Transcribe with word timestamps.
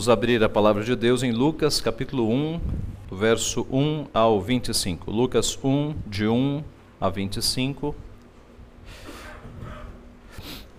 Vamos 0.00 0.08
abrir 0.08 0.42
a 0.42 0.48
palavra 0.48 0.82
de 0.82 0.96
Deus 0.96 1.22
em 1.22 1.30
Lucas 1.30 1.78
capítulo 1.78 2.26
1, 2.26 2.58
do 3.10 3.16
verso 3.18 3.66
1 3.70 4.06
ao 4.14 4.40
25. 4.40 5.10
Lucas 5.10 5.58
1, 5.62 5.94
de 6.06 6.26
1 6.26 6.64
a 6.98 7.10
25. 7.10 7.94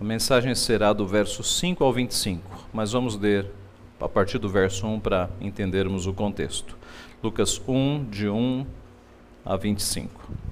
A 0.00 0.02
mensagem 0.02 0.52
será 0.56 0.92
do 0.92 1.06
verso 1.06 1.44
5 1.44 1.84
ao 1.84 1.92
25, 1.92 2.66
mas 2.74 2.90
vamos 2.90 3.16
ler 3.16 3.48
a 4.00 4.08
partir 4.08 4.38
do 4.38 4.48
verso 4.48 4.88
1 4.88 4.98
para 4.98 5.30
entendermos 5.40 6.08
o 6.08 6.12
contexto. 6.12 6.76
Lucas 7.22 7.62
1, 7.68 8.06
de 8.10 8.28
1 8.28 8.66
a 9.44 9.56
25 9.56 10.51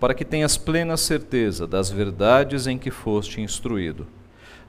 para 0.00 0.14
que 0.14 0.24
tenhas 0.24 0.56
plena 0.56 0.96
certeza 0.96 1.66
das 1.66 1.90
verdades 1.90 2.66
em 2.66 2.78
que 2.78 2.90
foste 2.90 3.40
instruído. 3.40 4.06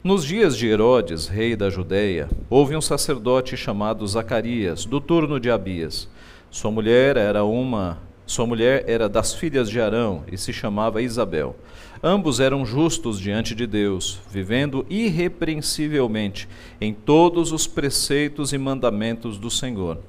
Nos 0.03 0.23
dias 0.23 0.57
de 0.57 0.67
Herodes, 0.67 1.27
rei 1.27 1.55
da 1.55 1.69
Judéia, 1.69 2.29
houve 2.49 2.75
um 2.75 2.81
sacerdote 2.81 3.57
chamado 3.57 4.07
Zacarias, 4.07 4.85
do 4.85 5.01
turno 5.01 5.39
de 5.39 5.51
Abias. 5.51 6.07
Sua 6.49 6.71
mulher 6.71 7.17
era 7.17 7.43
uma, 7.43 7.99
sua 8.25 8.45
mulher 8.45 8.85
era 8.87 9.09
das 9.09 9.33
filhas 9.33 9.69
de 9.69 9.79
Arão 9.79 10.23
e 10.31 10.37
se 10.37 10.53
chamava 10.53 11.01
Isabel. 11.01 11.55
Ambos 12.01 12.39
eram 12.39 12.65
justos 12.65 13.19
diante 13.19 13.53
de 13.53 13.67
Deus, 13.67 14.21
vivendo 14.31 14.85
irrepreensivelmente 14.89 16.47
em 16.79 16.93
todos 16.93 17.51
os 17.51 17.67
preceitos 17.67 18.53
e 18.53 18.57
mandamentos 18.57 19.37
do 19.37 19.51
Senhor. 19.51 19.99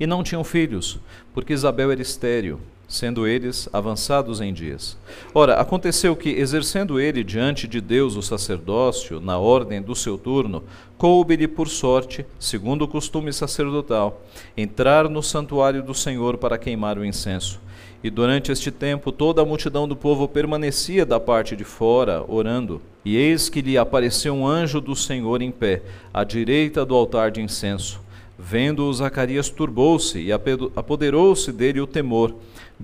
E 0.00 0.06
não 0.06 0.22
tinham 0.22 0.42
filhos, 0.42 0.98
porque 1.34 1.52
Isabel 1.52 1.92
era 1.92 2.00
estéril 2.00 2.58
sendo 2.92 3.26
eles 3.26 3.70
avançados 3.72 4.42
em 4.42 4.52
dias. 4.52 4.98
Ora, 5.34 5.54
aconteceu 5.54 6.14
que, 6.14 6.28
exercendo 6.28 7.00
ele 7.00 7.24
diante 7.24 7.66
de 7.66 7.80
Deus 7.80 8.16
o 8.16 8.22
sacerdócio, 8.22 9.18
na 9.18 9.38
ordem 9.38 9.80
do 9.80 9.96
seu 9.96 10.18
turno, 10.18 10.62
coube-lhe 10.98 11.48
por 11.48 11.68
sorte, 11.68 12.26
segundo 12.38 12.82
o 12.82 12.88
costume 12.88 13.32
sacerdotal, 13.32 14.20
entrar 14.54 15.08
no 15.08 15.22
santuário 15.22 15.82
do 15.82 15.94
Senhor 15.94 16.36
para 16.36 16.58
queimar 16.58 16.98
o 16.98 17.04
incenso. 17.04 17.58
E 18.04 18.10
durante 18.10 18.52
este 18.52 18.70
tempo 18.70 19.10
toda 19.10 19.40
a 19.40 19.44
multidão 19.44 19.88
do 19.88 19.96
povo 19.96 20.28
permanecia 20.28 21.06
da 21.06 21.18
parte 21.18 21.56
de 21.56 21.64
fora, 21.64 22.22
orando. 22.28 22.82
E 23.04 23.16
eis 23.16 23.48
que 23.48 23.62
lhe 23.62 23.78
apareceu 23.78 24.34
um 24.34 24.46
anjo 24.46 24.82
do 24.82 24.94
Senhor 24.94 25.40
em 25.40 25.50
pé, 25.50 25.82
à 26.12 26.24
direita 26.24 26.84
do 26.84 26.94
altar 26.94 27.30
de 27.30 27.40
incenso. 27.40 28.02
Vendo-o, 28.38 28.92
Zacarias 28.92 29.48
turbou-se 29.48 30.18
e 30.18 30.32
apoderou-se 30.32 31.52
dele 31.52 31.80
o 31.80 31.86
temor. 31.86 32.34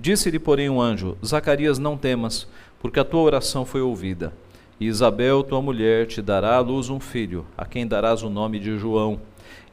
Disse-lhe, 0.01 0.39
porém, 0.39 0.69
um 0.69 0.81
anjo: 0.81 1.17
Zacarias, 1.25 1.77
não 1.77 1.97
temas, 1.97 2.47
porque 2.79 3.01
a 3.01 3.03
tua 3.03 3.19
oração 3.19 3.65
foi 3.65 3.81
ouvida. 3.81 4.33
E 4.79 4.87
Isabel, 4.87 5.43
tua 5.43 5.61
mulher, 5.61 6.07
te 6.07 6.21
dará 6.21 6.55
à 6.55 6.59
luz 6.61 6.89
um 6.89 7.01
filho, 7.01 7.45
a 7.57 7.65
quem 7.65 7.85
darás 7.85 8.23
o 8.23 8.29
nome 8.29 8.59
de 8.59 8.77
João. 8.77 9.19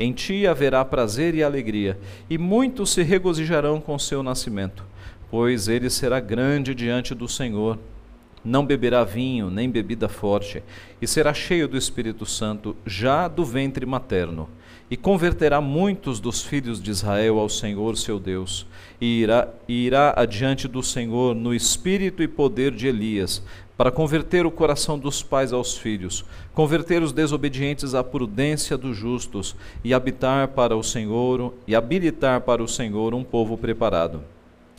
Em 0.01 0.13
ti 0.13 0.45
haverá 0.45 0.85
prazer 0.85 1.37
e 1.37 1.45
alegria, 1.45 1.97
e 2.29 2.37
muitos 2.37 2.91
se 2.91 3.05
regozijarão 3.05 3.81
com 3.81 3.97
seu 4.01 4.21
nascimento, 4.21 4.83
pois 5.31 5.69
ele 5.69 5.89
será 5.89 6.19
grande 6.19 6.75
diante 6.75 7.15
do 7.15 7.29
Senhor. 7.29 7.79
Não 8.45 8.67
beberá 8.67 9.05
vinho, 9.05 9.49
nem 9.49 9.71
bebida 9.71 10.09
forte, 10.09 10.61
e 11.01 11.07
será 11.07 11.33
cheio 11.33 11.69
do 11.69 11.77
Espírito 11.77 12.27
Santo 12.27 12.77
já 12.85 13.29
do 13.29 13.45
ventre 13.45 13.87
materno 13.87 14.49
e 14.91 14.97
converterá 14.97 15.61
muitos 15.61 16.21
dos 16.21 16.43
filhos 16.43 16.81
de 16.81 16.91
Israel 16.91 17.39
ao 17.39 17.49
Senhor 17.49 17.97
seu 17.97 18.21
Deus, 18.21 18.67
e 19.01 19.21
irá, 19.21 19.49
e 19.67 19.87
irá 19.87 20.15
adiante 20.17 20.69
do 20.69 20.83
Senhor 20.83 21.35
no 21.35 21.53
espírito 21.53 22.23
e 22.23 22.29
poder 22.29 22.73
de 22.73 22.87
Elias, 22.87 23.43
para 23.77 23.91
converter 23.91 24.47
o 24.47 24.51
coração 24.51 24.99
dos 24.99 25.23
pais 25.23 25.53
aos 25.53 25.77
filhos, 25.77 26.25
converter 26.55 27.03
os 27.03 27.13
desobedientes 27.13 27.95
à 27.95 28.03
prudência 28.03 28.77
dos 28.79 28.97
justos, 28.97 29.55
e 29.85 29.93
habitar 29.93 30.49
para 30.49 30.77
o 30.77 30.83
Senhor, 30.83 31.53
e 31.67 31.75
habilitar 31.75 32.41
para 32.41 32.63
o 32.63 32.69
Senhor 32.69 33.13
um 33.13 33.25
povo 33.25 33.59
preparado. 33.59 34.23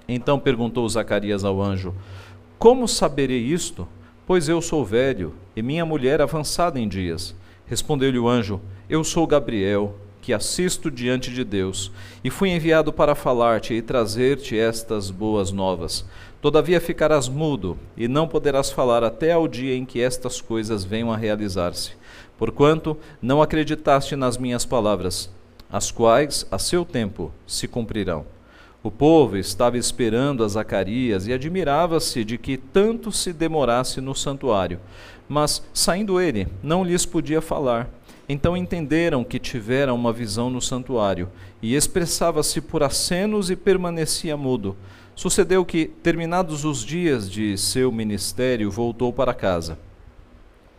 Então 0.08 0.40
perguntou 0.40 0.88
Zacarias 0.88 1.44
ao 1.44 1.62
anjo: 1.62 1.94
Como 2.58 2.88
saberei 2.88 3.42
isto? 3.42 3.88
Pois 4.26 4.50
eu 4.50 4.62
sou 4.62 4.84
velho, 4.84 5.34
e 5.56 5.62
minha 5.62 5.86
mulher 5.86 6.22
avançada 6.22 6.80
em 6.80 6.88
dias. 6.88 7.36
Respondeu-lhe 7.68 8.18
o 8.18 8.28
anjo: 8.28 8.62
Eu 8.90 9.04
sou 9.04 9.28
Gabriel, 9.28 9.96
que 10.22 10.34
assisto 10.34 10.90
diante 10.90 11.32
de 11.32 11.44
Deus, 11.44 11.92
e 12.24 12.30
fui 12.30 12.50
enviado 12.50 12.92
para 12.92 13.16
falar-te 13.16 13.74
e 13.74 13.82
trazer-te 13.82 14.58
estas 14.58 15.12
boas 15.12 15.52
novas. 15.52 16.06
Todavia 16.42 16.82
ficarás 16.82 17.28
mudo, 17.28 17.78
e 17.96 18.08
não 18.08 18.28
poderás 18.28 18.72
falar 18.72 19.04
até 19.04 19.32
ao 19.32 19.48
dia 19.48 19.76
em 19.76 19.86
que 19.86 20.02
estas 20.02 20.42
coisas 20.42 20.84
venham 20.84 21.12
a 21.12 21.18
realizar-se. 21.18 21.92
Porquanto 22.38 22.98
não 23.22 23.42
acreditaste 23.42 24.16
nas 24.16 24.38
minhas 24.38 24.66
palavras, 24.66 25.30
as 25.70 25.92
quais, 25.92 26.46
a 26.52 26.60
seu 26.60 26.86
tempo, 26.86 27.32
se 27.46 27.68
cumprirão. 27.68 28.26
O 28.84 28.92
povo 28.92 29.36
estava 29.36 29.78
esperando 29.78 30.44
a 30.44 30.48
Zacarias 30.48 31.28
e 31.28 31.34
admirava-se 31.34 32.24
de 32.24 32.38
que 32.38 32.56
tanto 32.56 33.12
se 33.12 33.34
demorasse 33.34 34.00
no 34.00 34.16
santuário. 34.16 34.80
Mas, 35.28 35.62
saindo 35.74 36.20
ele, 36.20 36.48
não 36.64 36.84
lhes 36.84 37.06
podia 37.06 37.42
falar. 37.42 37.90
Então 38.30 38.58
entenderam 38.58 39.24
que 39.24 39.40
tivera 39.40 39.94
uma 39.94 40.12
visão 40.12 40.50
no 40.50 40.62
santuário, 40.62 41.30
e 41.62 41.76
expressava-se 41.76 42.62
por 42.62 42.84
acenos 42.84 43.50
e 43.50 43.56
permanecia 43.56 44.36
mudo. 44.36 44.76
Sucedeu 45.16 45.66
que, 45.66 45.86
terminados 45.86 46.64
os 46.64 46.84
dias 46.84 47.30
de 47.30 47.58
seu 47.58 47.92
ministério, 47.92 48.70
voltou 48.70 49.12
para 49.12 49.34
casa. 49.34 49.80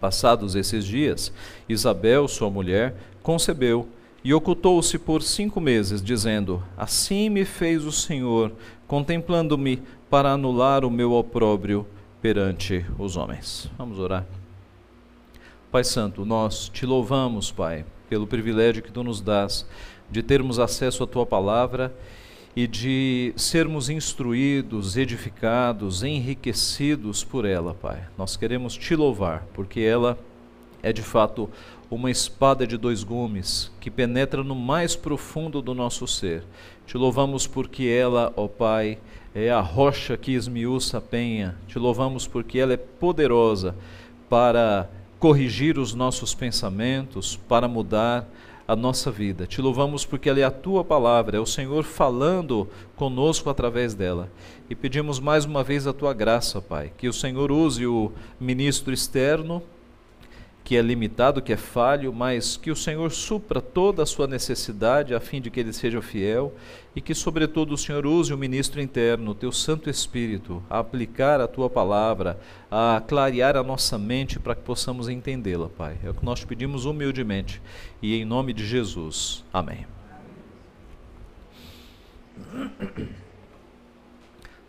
Passados 0.00 0.54
esses 0.54 0.84
dias, 0.84 1.32
Isabel, 1.68 2.28
sua 2.28 2.48
mulher, 2.48 2.94
concebeu 3.22 3.88
e 4.22 4.32
ocultou-se 4.32 4.96
por 4.98 5.22
cinco 5.22 5.60
meses, 5.60 6.00
dizendo: 6.00 6.62
Assim 6.76 7.28
me 7.28 7.44
fez 7.44 7.84
o 7.84 7.90
Senhor, 7.90 8.52
contemplando-me 8.86 9.82
para 10.08 10.30
anular 10.32 10.84
o 10.84 10.90
meu 10.90 11.12
opróbrio 11.12 11.86
perante 12.22 12.84
os 12.98 13.16
homens. 13.16 13.68
Vamos 13.76 13.98
orar. 13.98 14.37
Pai 15.70 15.84
Santo, 15.84 16.24
nós 16.24 16.70
te 16.70 16.86
louvamos, 16.86 17.52
Pai, 17.52 17.84
pelo 18.08 18.26
privilégio 18.26 18.82
que 18.82 18.90
tu 18.90 19.02
nos 19.02 19.20
dás 19.20 19.66
de 20.10 20.22
termos 20.22 20.58
acesso 20.58 21.04
à 21.04 21.06
tua 21.06 21.26
palavra 21.26 21.94
e 22.56 22.66
de 22.66 23.34
sermos 23.36 23.90
instruídos, 23.90 24.96
edificados, 24.96 26.02
enriquecidos 26.02 27.22
por 27.22 27.44
ela, 27.44 27.74
Pai. 27.74 28.02
Nós 28.16 28.34
queremos 28.34 28.74
te 28.78 28.96
louvar, 28.96 29.46
porque 29.52 29.80
ela 29.80 30.18
é 30.82 30.90
de 30.90 31.02
fato 31.02 31.50
uma 31.90 32.10
espada 32.10 32.66
de 32.66 32.78
dois 32.78 33.04
gumes 33.04 33.70
que 33.78 33.90
penetra 33.90 34.42
no 34.42 34.54
mais 34.54 34.96
profundo 34.96 35.60
do 35.60 35.74
nosso 35.74 36.06
ser. 36.06 36.44
Te 36.86 36.96
louvamos 36.96 37.46
porque 37.46 37.84
ela, 37.84 38.32
ó 38.36 38.48
Pai, 38.48 38.98
é 39.34 39.50
a 39.50 39.60
rocha 39.60 40.16
que 40.16 40.32
esmiuça 40.32 40.96
a 40.96 41.02
penha. 41.02 41.56
Te 41.66 41.78
louvamos 41.78 42.26
porque 42.26 42.58
ela 42.58 42.72
é 42.72 42.78
poderosa 42.78 43.74
para 44.30 44.88
corrigir 45.18 45.78
os 45.78 45.94
nossos 45.94 46.34
pensamentos, 46.34 47.38
para 47.48 47.66
mudar 47.66 48.28
a 48.66 48.76
nossa 48.76 49.10
vida. 49.10 49.46
Te 49.46 49.62
louvamos 49.62 50.04
porque 50.04 50.28
ela 50.28 50.40
é 50.40 50.44
a 50.44 50.50
tua 50.50 50.84
palavra, 50.84 51.38
é 51.38 51.40
o 51.40 51.46
Senhor 51.46 51.84
falando 51.84 52.68
conosco 52.94 53.48
através 53.48 53.94
dela. 53.94 54.30
E 54.68 54.74
pedimos 54.74 55.18
mais 55.18 55.46
uma 55.46 55.64
vez 55.64 55.86
a 55.86 55.92
tua 55.92 56.12
graça, 56.12 56.60
Pai, 56.60 56.92
que 56.98 57.08
o 57.08 57.12
Senhor 57.12 57.50
use 57.50 57.86
o 57.86 58.12
ministro 58.38 58.92
externo 58.92 59.62
que 60.68 60.76
é 60.76 60.82
limitado, 60.82 61.40
que 61.40 61.54
é 61.54 61.56
falho, 61.56 62.12
mas 62.12 62.58
que 62.58 62.70
o 62.70 62.76
Senhor 62.76 63.10
supra 63.10 63.58
toda 63.58 64.02
a 64.02 64.06
sua 64.06 64.26
necessidade 64.26 65.14
a 65.14 65.18
fim 65.18 65.40
de 65.40 65.50
que 65.50 65.58
ele 65.58 65.72
seja 65.72 66.02
fiel 66.02 66.52
e 66.94 67.00
que, 67.00 67.14
sobretudo, 67.14 67.72
o 67.72 67.78
Senhor 67.78 68.04
use 68.04 68.34
o 68.34 68.36
ministro 68.36 68.78
interno, 68.78 69.30
o 69.30 69.34
teu 69.34 69.50
Santo 69.50 69.88
Espírito, 69.88 70.62
a 70.68 70.78
aplicar 70.80 71.40
a 71.40 71.48
tua 71.48 71.70
palavra, 71.70 72.38
a 72.70 73.02
clarear 73.08 73.56
a 73.56 73.62
nossa 73.62 73.96
mente 73.96 74.38
para 74.38 74.54
que 74.54 74.60
possamos 74.60 75.08
entendê-la, 75.08 75.70
Pai. 75.70 75.96
É 76.04 76.10
o 76.10 76.14
que 76.14 76.22
nós 76.22 76.44
pedimos 76.44 76.84
humildemente 76.84 77.62
e 78.02 78.14
em 78.14 78.26
nome 78.26 78.52
de 78.52 78.66
Jesus. 78.66 79.42
Amém. 79.50 79.86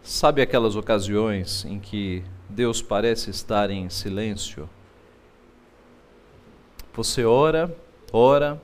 Sabe 0.02 0.42
aquelas 0.42 0.78
ocasiões 0.78 1.66
em 1.66 1.78
que 1.78 2.24
Deus 2.48 2.82
parece 2.82 3.30
estar 3.30 3.70
em 3.70 3.90
silêncio? 3.90 4.70
Você 6.94 7.24
ora, 7.24 7.74
ora 8.12 8.62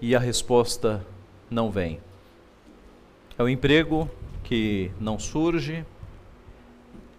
e 0.00 0.14
a 0.14 0.18
resposta 0.18 1.04
não 1.50 1.70
vem. 1.70 2.00
É 3.38 3.42
o 3.42 3.48
emprego 3.48 4.08
que 4.44 4.92
não 5.00 5.18
surge, 5.18 5.84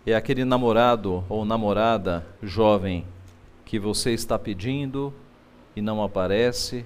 é 0.06 0.16
aquele 0.16 0.46
namorado 0.46 1.24
ou 1.28 1.44
namorada 1.44 2.26
jovem 2.42 3.06
que 3.66 3.80
você 3.80 4.12
está 4.12 4.38
pedindo 4.38 5.12
e 5.76 5.82
não 5.82 6.02
aparece, 6.04 6.86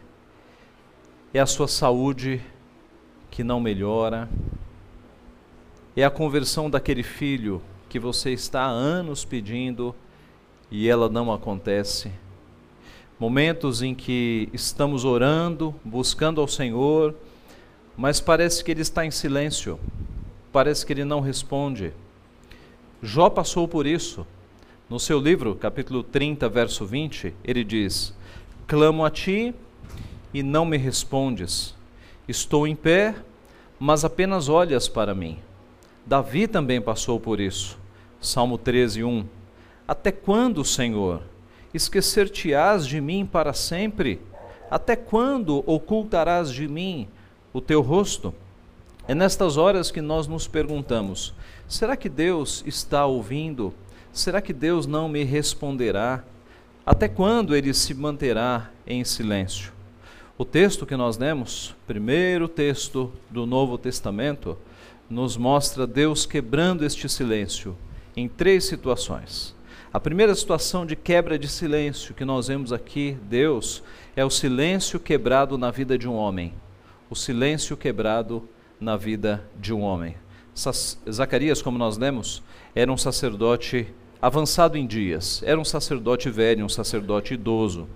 é 1.33 1.39
a 1.39 1.45
sua 1.45 1.67
saúde 1.67 2.41
que 3.29 3.43
não 3.43 3.59
melhora, 3.59 4.29
é 5.95 6.03
a 6.03 6.09
conversão 6.09 6.69
daquele 6.69 7.03
filho 7.03 7.61
que 7.89 7.99
você 7.99 8.31
está 8.31 8.61
há 8.61 8.69
anos 8.69 9.25
pedindo 9.25 9.93
e 10.71 10.87
ela 10.87 11.09
não 11.09 11.31
acontece. 11.31 12.11
Momentos 13.19 13.81
em 13.81 13.93
que 13.93 14.47
estamos 14.53 15.03
orando, 15.03 15.75
buscando 15.83 16.39
ao 16.39 16.47
Senhor, 16.47 17.13
mas 17.97 18.21
parece 18.21 18.63
que 18.63 18.71
ele 18.71 18.81
está 18.81 19.05
em 19.05 19.11
silêncio, 19.11 19.77
parece 20.53 20.85
que 20.85 20.93
ele 20.93 21.03
não 21.03 21.19
responde. 21.19 21.91
Jó 23.03 23.29
passou 23.29 23.67
por 23.67 23.85
isso. 23.85 24.25
No 24.89 24.99
seu 24.99 25.19
livro, 25.19 25.53
capítulo 25.53 26.01
30, 26.01 26.47
verso 26.47 26.85
20, 26.85 27.35
ele 27.43 27.63
diz: 27.65 28.15
Clamo 28.65 29.03
a 29.03 29.09
ti 29.09 29.53
e 30.33 30.41
não 30.41 30.63
me 30.63 30.77
respondes. 30.77 31.75
Estou 32.25 32.65
em 32.65 32.75
pé, 32.75 33.15
mas 33.77 34.05
apenas 34.05 34.47
olhas 34.47 34.87
para 34.87 35.13
mim. 35.13 35.39
Davi 36.05 36.47
também 36.47 36.79
passou 36.79 37.19
por 37.19 37.41
isso. 37.41 37.77
Salmo 38.21 38.57
13, 38.57 39.03
1. 39.03 39.25
Até 39.85 40.09
quando, 40.09 40.63
Senhor? 40.63 41.21
Esquecer-te-ás 41.73 42.87
de 42.87 42.99
mim 42.99 43.25
para 43.25 43.53
sempre? 43.53 44.19
Até 44.71 44.95
quando 44.95 45.63
ocultarás 45.65 46.51
de 46.51 46.67
mim 46.67 47.07
o 47.53 47.61
teu 47.61 47.81
rosto? 47.81 48.33
É 49.07 49.15
nestas 49.15 49.57
horas 49.57 49.91
que 49.91 50.01
nós 50.01 50.27
nos 50.27 50.47
perguntamos: 50.47 51.33
será 51.67 51.95
que 51.95 52.09
Deus 52.09 52.63
está 52.65 53.05
ouvindo? 53.05 53.73
Será 54.11 54.41
que 54.41 54.53
Deus 54.53 54.87
não 54.87 55.07
me 55.07 55.23
responderá? 55.23 56.23
Até 56.85 57.07
quando 57.07 57.55
ele 57.55 57.73
se 57.73 57.93
manterá 57.93 58.71
em 58.85 59.03
silêncio? 59.03 59.71
O 60.37 60.45
texto 60.45 60.85
que 60.85 60.95
nós 60.95 61.17
lemos, 61.17 61.75
primeiro 61.85 62.47
texto 62.47 63.11
do 63.29 63.45
Novo 63.45 63.77
Testamento, 63.77 64.57
nos 65.09 65.37
mostra 65.37 65.85
Deus 65.85 66.25
quebrando 66.25 66.85
este 66.85 67.09
silêncio 67.09 67.75
em 68.15 68.27
três 68.27 68.63
situações. 68.65 69.55
A 69.91 69.99
primeira 69.99 70.35
situação 70.35 70.85
de 70.85 70.95
quebra 70.95 71.39
de 71.39 71.47
silêncio 71.47 72.13
que 72.13 72.23
nós 72.23 72.47
vemos 72.47 72.71
aqui, 72.71 73.17
Deus, 73.23 73.81
é 74.15 74.23
o 74.23 74.29
silêncio 74.29 74.99
quebrado 74.99 75.57
na 75.57 75.71
vida 75.71 75.97
de 75.97 76.07
um 76.07 76.13
homem. 76.13 76.53
O 77.09 77.15
silêncio 77.15 77.75
quebrado 77.75 78.47
na 78.79 78.95
vida 78.95 79.43
de 79.59 79.73
um 79.73 79.81
homem. 79.81 80.15
Zacarias, 81.09 81.59
como 81.63 81.79
nós 81.79 81.97
lemos, 81.97 82.43
era 82.75 82.91
um 82.91 82.97
sacerdote 82.97 83.87
avançado 84.21 84.77
em 84.77 84.85
dias, 84.85 85.41
era 85.43 85.59
um 85.59 85.65
sacerdote 85.65 86.29
velho, 86.29 86.65
um 86.65 86.69
sacerdote 86.69 87.33
idoso. 87.33 87.87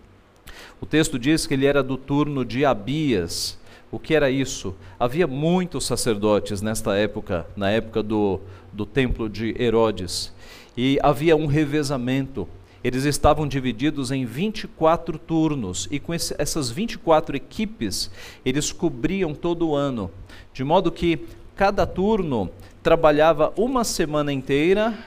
O 0.82 0.88
texto 0.88 1.20
diz 1.20 1.46
que 1.46 1.54
ele 1.54 1.68
era 1.68 1.84
do 1.84 1.96
turno 1.96 2.44
de 2.44 2.66
Abias, 2.66 3.60
o 3.92 4.00
que 4.00 4.16
era 4.16 4.32
isso? 4.32 4.76
Havia 5.00 5.28
muitos 5.28 5.86
sacerdotes 5.86 6.60
nesta 6.60 6.96
época, 6.96 7.46
na 7.56 7.70
época 7.70 8.02
do, 8.02 8.40
do 8.72 8.88
templo 8.88 9.30
de 9.30 9.56
Herodes, 9.62 10.34
e 10.76 11.00
havia 11.02 11.36
um 11.36 11.46
revezamento. 11.46 12.48
Eles 12.84 13.06
estavam 13.06 13.48
divididos 13.48 14.12
em 14.12 14.26
24 14.26 15.18
turnos, 15.18 15.88
e 15.90 16.00
com 16.00 16.14
esse, 16.14 16.36
essas 16.38 16.70
24 16.70 17.36
equipes, 17.36 18.12
eles 18.44 18.72
cobriam 18.72 19.34
todo 19.34 19.70
o 19.70 19.76
ano, 19.76 20.12
de 20.54 20.64
modo 20.64 20.92
que 20.92 21.26
cada 21.56 21.86
turno 21.86 22.50
trabalhava 22.82 23.54
uma 23.56 23.84
semana 23.84 24.34
inteira, 24.34 24.98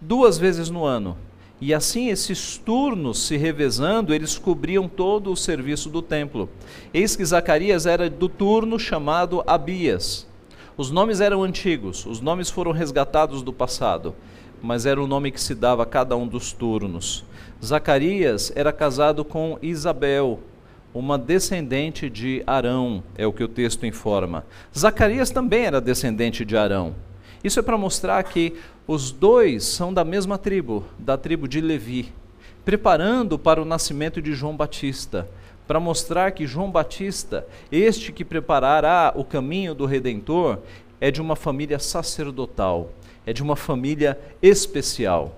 duas 0.00 0.38
vezes 0.38 0.70
no 0.70 0.84
ano. 0.84 1.16
E 1.60 1.72
assim, 1.72 2.08
esses 2.10 2.58
turnos 2.58 3.18
se 3.18 3.36
revezando, 3.36 4.12
eles 4.12 4.36
cobriam 4.36 4.86
todo 4.86 5.32
o 5.32 5.36
serviço 5.36 5.88
do 5.88 6.02
templo. 6.02 6.50
Eis 6.92 7.16
que 7.16 7.24
Zacarias 7.24 7.86
era 7.86 8.10
do 8.10 8.28
turno 8.28 8.78
chamado 8.78 9.42
Abias. 9.46 10.26
Os 10.76 10.90
nomes 10.90 11.22
eram 11.22 11.42
antigos, 11.42 12.04
os 12.04 12.20
nomes 12.20 12.50
foram 12.50 12.70
resgatados 12.70 13.42
do 13.42 13.54
passado, 13.54 14.14
mas 14.62 14.86
era 14.86 15.02
o 15.02 15.06
nome 15.06 15.30
que 15.30 15.40
se 15.40 15.54
dava 15.54 15.82
a 15.82 15.86
cada 15.86 16.16
um 16.16 16.26
dos 16.26 16.52
turnos. 16.52 17.24
Zacarias 17.64 18.52
era 18.54 18.72
casado 18.72 19.24
com 19.24 19.58
Isabel, 19.62 20.40
uma 20.92 21.18
descendente 21.18 22.08
de 22.08 22.42
Arão, 22.46 23.02
é 23.16 23.26
o 23.26 23.32
que 23.32 23.44
o 23.44 23.48
texto 23.48 23.84
informa. 23.84 24.46
Zacarias 24.76 25.30
também 25.30 25.64
era 25.64 25.80
descendente 25.80 26.44
de 26.44 26.56
Arão. 26.56 26.94
Isso 27.44 27.60
é 27.60 27.62
para 27.62 27.76
mostrar 27.76 28.22
que 28.24 28.54
os 28.86 29.10
dois 29.10 29.64
são 29.64 29.92
da 29.92 30.04
mesma 30.04 30.38
tribo, 30.38 30.84
da 30.98 31.18
tribo 31.18 31.46
de 31.46 31.60
Levi, 31.60 32.12
preparando 32.64 33.38
para 33.38 33.60
o 33.60 33.64
nascimento 33.64 34.22
de 34.22 34.32
João 34.32 34.56
Batista, 34.56 35.28
para 35.66 35.80
mostrar 35.80 36.30
que 36.30 36.46
João 36.46 36.70
Batista, 36.70 37.46
este 37.70 38.12
que 38.12 38.24
preparará 38.24 39.12
o 39.14 39.24
caminho 39.24 39.74
do 39.74 39.86
Redentor, 39.86 40.58
é 41.00 41.10
de 41.10 41.20
uma 41.20 41.36
família 41.36 41.78
sacerdotal, 41.78 42.90
é 43.26 43.32
de 43.32 43.42
uma 43.42 43.56
família 43.56 44.18
especial, 44.40 45.36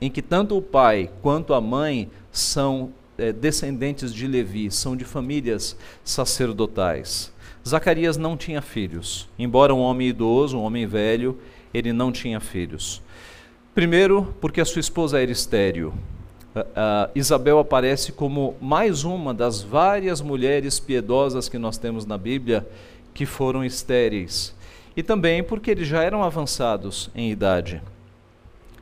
em 0.00 0.10
que 0.10 0.20
tanto 0.20 0.56
o 0.56 0.62
pai 0.62 1.10
quanto 1.22 1.54
a 1.54 1.60
mãe 1.60 2.10
são 2.30 2.92
é, 3.16 3.32
descendentes 3.32 4.12
de 4.14 4.26
Levi, 4.26 4.70
são 4.70 4.94
de 4.94 5.04
famílias 5.04 5.76
sacerdotais. 6.04 7.32
Zacarias 7.66 8.16
não 8.16 8.36
tinha 8.36 8.60
filhos. 8.60 9.28
Embora 9.38 9.74
um 9.74 9.80
homem 9.80 10.08
idoso, 10.08 10.58
um 10.58 10.62
homem 10.62 10.86
velho, 10.86 11.38
ele 11.72 11.92
não 11.92 12.12
tinha 12.12 12.40
filhos. 12.40 13.00
Primeiro, 13.74 14.34
porque 14.40 14.60
a 14.60 14.64
sua 14.64 14.80
esposa 14.80 15.20
era 15.20 15.30
estéril. 15.30 15.94
Uh, 16.54 16.60
uh, 16.60 17.10
Isabel 17.14 17.58
aparece 17.58 18.12
como 18.12 18.54
mais 18.60 19.04
uma 19.04 19.32
das 19.32 19.62
várias 19.62 20.20
mulheres 20.20 20.78
piedosas 20.78 21.48
que 21.48 21.56
nós 21.56 21.78
temos 21.78 22.04
na 22.04 22.18
Bíblia 22.18 22.68
que 23.14 23.24
foram 23.24 23.64
estéreis. 23.64 24.54
E 24.96 25.02
também 25.02 25.42
porque 25.42 25.70
eles 25.70 25.88
já 25.88 26.02
eram 26.02 26.22
avançados 26.22 27.10
em 27.14 27.30
idade. 27.30 27.82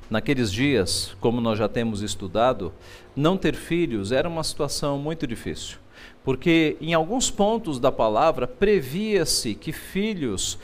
Naqueles 0.08 0.50
dias, 0.50 1.16
como 1.20 1.40
nós 1.40 1.58
já 1.58 1.68
temos 1.68 2.02
estudado, 2.02 2.72
não 3.14 3.36
ter 3.36 3.54
filhos 3.54 4.10
era 4.10 4.28
uma 4.28 4.42
situação 4.42 4.98
muito 4.98 5.26
difícil 5.26 5.78
porque 6.24 6.76
em 6.80 6.94
alguns 6.94 7.30
pontos 7.30 7.78
da 7.78 7.90
palavra 7.90 8.46
previa-se 8.46 9.54
que 9.54 9.72
filhos 9.72 10.58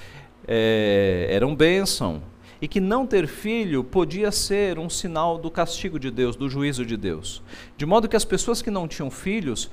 é, 0.46 1.28
eram 1.30 1.54
bênção 1.54 2.22
e 2.60 2.68
que 2.68 2.80
não 2.80 3.06
ter 3.06 3.26
filho 3.26 3.84
podia 3.84 4.30
ser 4.30 4.78
um 4.78 4.88
sinal 4.88 5.38
do 5.38 5.50
castigo 5.50 5.98
de 5.98 6.10
Deus, 6.10 6.36
do 6.36 6.48
juízo 6.48 6.84
de 6.84 6.96
Deus. 6.96 7.42
De 7.76 7.84
modo 7.84 8.08
que 8.08 8.16
as 8.16 8.24
pessoas 8.24 8.62
que 8.62 8.70
não 8.70 8.88
tinham 8.88 9.10
filhos, 9.10 9.70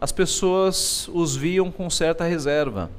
as 0.00 0.12
pessoas 0.12 1.08
os 1.12 1.36
viam 1.36 1.70
com 1.70 1.88
certa 1.90 2.24
reserva. 2.24 2.90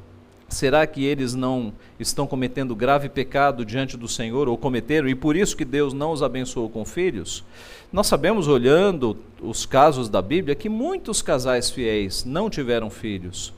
Será 0.54 0.86
que 0.86 1.04
eles 1.04 1.34
não 1.34 1.74
estão 2.00 2.28
cometendo 2.28 2.76
grave 2.76 3.10
pecado 3.10 3.66
diante 3.66 3.98
do 3.98 4.08
Senhor, 4.08 4.48
ou 4.48 4.56
cometeram, 4.56 5.10
e 5.10 5.16
por 5.16 5.36
isso 5.36 5.58
que 5.58 5.66
Deus 5.66 5.94
não 5.94 6.12
os 6.12 6.22
abençoou 6.22 6.70
com 6.70 6.86
filhos? 6.86 7.44
Nós 7.92 8.06
sabemos, 8.06 8.48
olhando 8.48 9.18
os 9.42 9.66
casos 9.66 10.08
da 10.08 10.22
Bíblia, 10.22 10.56
que 10.56 10.70
muitos 10.70 11.24
casais 11.24 11.72
fiéis 11.72 12.24
não 12.24 12.52
tiveram 12.52 12.92
filhos, 12.92 13.52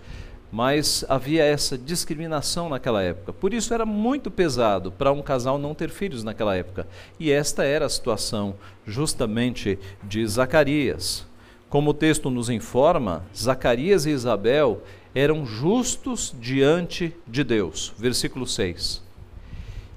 mas 0.49 1.03
havia 1.09 1.43
essa 1.43 1.77
discriminação 1.77 2.69
naquela 2.69 3.03
época. 3.03 3.33
Por 3.33 3.53
isso 3.53 3.73
era 3.73 3.85
muito 3.85 4.31
pesado 4.31 4.89
para 4.89 5.11
um 5.11 5.21
casal 5.21 5.57
não 5.57 5.75
ter 5.75 5.89
filhos 5.89 6.23
naquela 6.23 6.55
época. 6.55 6.87
E 7.19 7.29
esta 7.29 7.65
era 7.65 7.85
a 7.85 7.89
situação, 7.89 8.55
justamente, 8.87 9.77
de 10.01 10.25
Zacarias. 10.25 11.27
Como 11.69 11.89
o 11.89 11.93
texto 11.93 12.29
nos 12.29 12.49
informa, 12.49 13.25
Zacarias 13.35 14.05
e 14.05 14.11
Isabel 14.11 14.81
eram 15.15 15.45
justos 15.45 16.35
diante 16.41 17.15
de 17.25 17.41
Deus. 17.41 17.93
Versículo 17.97 18.45
6. 18.45 19.01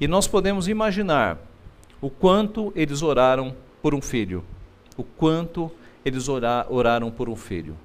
E 0.00 0.06
nós 0.06 0.28
podemos 0.28 0.68
imaginar 0.68 1.38
o 2.00 2.08
quanto 2.08 2.72
eles 2.76 3.02
oraram 3.02 3.54
por 3.82 3.96
um 3.96 4.00
filho, 4.00 4.44
o 4.96 5.02
quanto 5.02 5.68
eles 6.04 6.28
oraram 6.28 7.10
por 7.10 7.28
um 7.28 7.34
filho. 7.34 7.76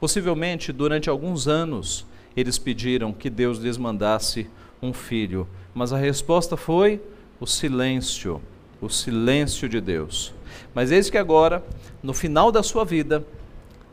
Possivelmente, 0.00 0.72
durante 0.72 1.10
alguns 1.10 1.46
anos, 1.46 2.06
eles 2.34 2.56
pediram 2.56 3.12
que 3.12 3.28
Deus 3.28 3.58
lhes 3.58 3.76
mandasse 3.76 4.48
um 4.80 4.92
filho, 4.92 5.46
mas 5.74 5.92
a 5.92 5.98
resposta 5.98 6.56
foi 6.56 7.02
o 7.38 7.46
silêncio, 7.46 8.40
o 8.80 8.88
silêncio 8.88 9.68
de 9.68 9.80
Deus. 9.80 10.32
Mas 10.74 10.90
eis 10.90 11.10
que 11.10 11.18
agora, 11.18 11.62
no 12.02 12.14
final 12.14 12.50
da 12.50 12.62
sua 12.62 12.84
vida, 12.84 13.24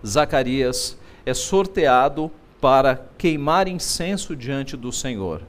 Zacarias 0.06 0.98
é 1.26 1.34
sorteado 1.34 2.32
para 2.60 3.06
queimar 3.18 3.68
incenso 3.68 4.36
diante 4.36 4.76
do 4.76 4.92
Senhor. 4.92 5.42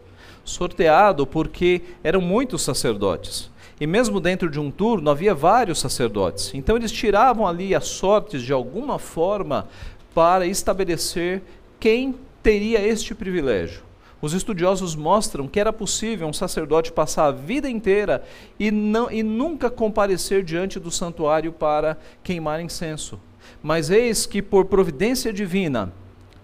Sorteado 0.45 1.27
porque 1.27 1.83
eram 2.05 2.21
muitos 2.21 2.63
sacerdotes. 2.63 3.51
E 3.81 3.87
mesmo 3.87 4.21
dentro 4.21 4.51
de 4.51 4.59
um 4.59 4.71
turno 4.71 5.11
havia 5.11 5.35
vários 5.35 5.79
sacerdotes. 5.79 6.53
Então 6.55 6.77
eles 6.77 6.93
tiravam 6.93 7.47
ali 7.47 7.75
as 7.75 7.87
sortes 7.87 8.43
de 8.43 8.53
alguma 8.53 8.99
forma 8.99 9.69
para 10.15 10.47
estabelecer 10.47 11.43
quem 11.79 12.15
teria 12.43 12.81
este 12.81 13.15
privilégio. 13.15 13.83
Os 14.21 14.33
estudiosos 14.33 14.97
mostram 14.97 15.47
que 15.47 15.61
era 15.61 15.73
possível 15.73 16.27
um 16.27 16.33
sacerdote 16.33 16.91
passar 16.91 17.27
a 17.27 17.31
vida 17.31 17.69
inteira 17.69 18.25
e, 18.59 18.71
não, 18.71 19.11
e 19.11 19.23
nunca 19.23 19.71
comparecer 19.71 20.43
diante 20.43 20.81
do 20.81 20.91
santuário 20.91 21.53
para 21.53 21.99
queimar 22.23 22.63
incenso. 22.63 23.21
Mas 23.63 23.91
eis 23.91 24.25
que, 24.25 24.41
por 24.41 24.65
providência 24.65 25.33
divina, 25.33 25.93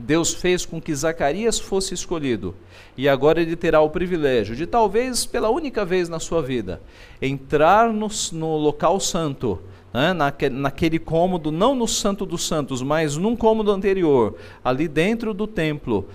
Deus 0.02 0.35
fez 0.35 0.66
com 0.66 0.80
que 0.80 0.94
Zacarias 0.94 1.59
fosse 1.59 1.94
escolhido, 1.94 2.54
e 2.97 3.09
agora 3.09 3.40
ele 3.40 3.56
terá 3.56 3.80
o 3.80 3.90
privilégio 3.90 4.56
de, 4.56 4.66
talvez 4.66 5.25
pela 5.25 5.49
única 5.49 5.85
vez 5.85 6.09
na 6.09 6.18
sua 6.18 6.42
vida, 6.42 6.80
entrar 7.21 7.92
no, 7.92 8.09
no 8.32 8.56
local 8.56 8.99
santo, 8.99 9.61
né, 9.92 10.12
naquele, 10.12 10.54
naquele 10.56 10.99
cômodo, 10.99 11.52
não 11.52 11.75
no 11.75 11.87
Santo 11.87 12.26
dos 12.26 12.47
Santos, 12.47 12.82
mas 12.82 13.16
num 13.16 13.37
cômodo 13.37 13.71
anterior, 13.71 14.37
ali 14.64 14.88
dentro 14.88 15.32
do 15.32 15.47
templo, 15.47 16.09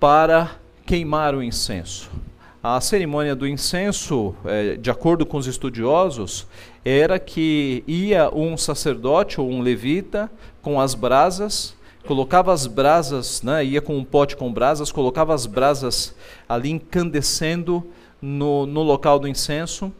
para 0.00 0.56
queimar 0.84 1.34
o 1.34 1.42
incenso. 1.42 2.10
A 2.62 2.80
cerimônia 2.80 3.34
do 3.34 3.46
incenso, 3.46 4.34
é, 4.44 4.76
de 4.76 4.90
acordo 4.90 5.26
com 5.26 5.36
os 5.36 5.46
estudiosos, 5.46 6.46
era 6.84 7.18
que 7.18 7.82
ia 7.86 8.30
um 8.32 8.56
sacerdote 8.56 9.40
ou 9.40 9.50
um 9.50 9.60
levita 9.60 10.30
com 10.60 10.80
as 10.80 10.94
brasas 10.94 11.74
colocava 12.06 12.52
as 12.52 12.66
brasas, 12.66 13.42
né, 13.42 13.64
ia 13.64 13.80
com 13.80 13.96
um 13.96 14.04
pote 14.04 14.36
com 14.36 14.52
brasas, 14.52 14.90
colocava 14.90 15.34
as 15.34 15.46
brasas 15.46 16.14
ali 16.48 16.70
incandescendo 16.70 17.86
no, 18.20 18.66
no 18.66 18.82
local 18.82 19.18
do 19.18 19.28
incenso, 19.28 19.92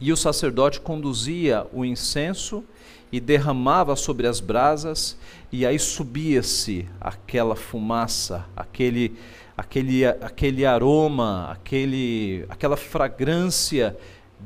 e 0.00 0.12
o 0.12 0.16
sacerdote 0.16 0.80
conduzia 0.80 1.66
o 1.72 1.84
incenso 1.84 2.62
e 3.10 3.18
derramava 3.18 3.96
sobre 3.96 4.26
as 4.26 4.38
brasas, 4.38 5.16
e 5.50 5.66
aí 5.66 5.78
subia-se 5.78 6.86
aquela 7.00 7.56
fumaça, 7.56 8.46
aquele, 8.56 9.16
aquele, 9.56 10.06
aquele 10.06 10.64
aroma, 10.64 11.50
aquele, 11.50 12.44
aquela 12.48 12.76
fragrância 12.76 13.96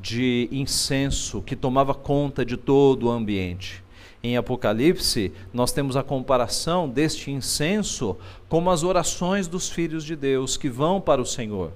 de 0.01 0.49
incenso 0.51 1.41
que 1.41 1.55
tomava 1.55 1.93
conta 1.93 2.43
de 2.43 2.57
todo 2.57 3.03
o 3.07 3.11
ambiente 3.11 3.82
em 4.23 4.37
Apocalipse, 4.37 5.33
nós 5.53 5.73
temos 5.73 5.97
a 5.97 6.01
comparação 6.01 6.87
deste 6.87 7.29
incenso 7.29 8.15
como 8.47 8.71
as 8.71 8.81
orações 8.81 9.49
dos 9.49 9.69
filhos 9.69 10.05
de 10.05 10.15
Deus 10.15 10.55
que 10.55 10.69
vão 10.69 11.01
para 11.01 11.21
o 11.21 11.25
Senhor. 11.25 11.73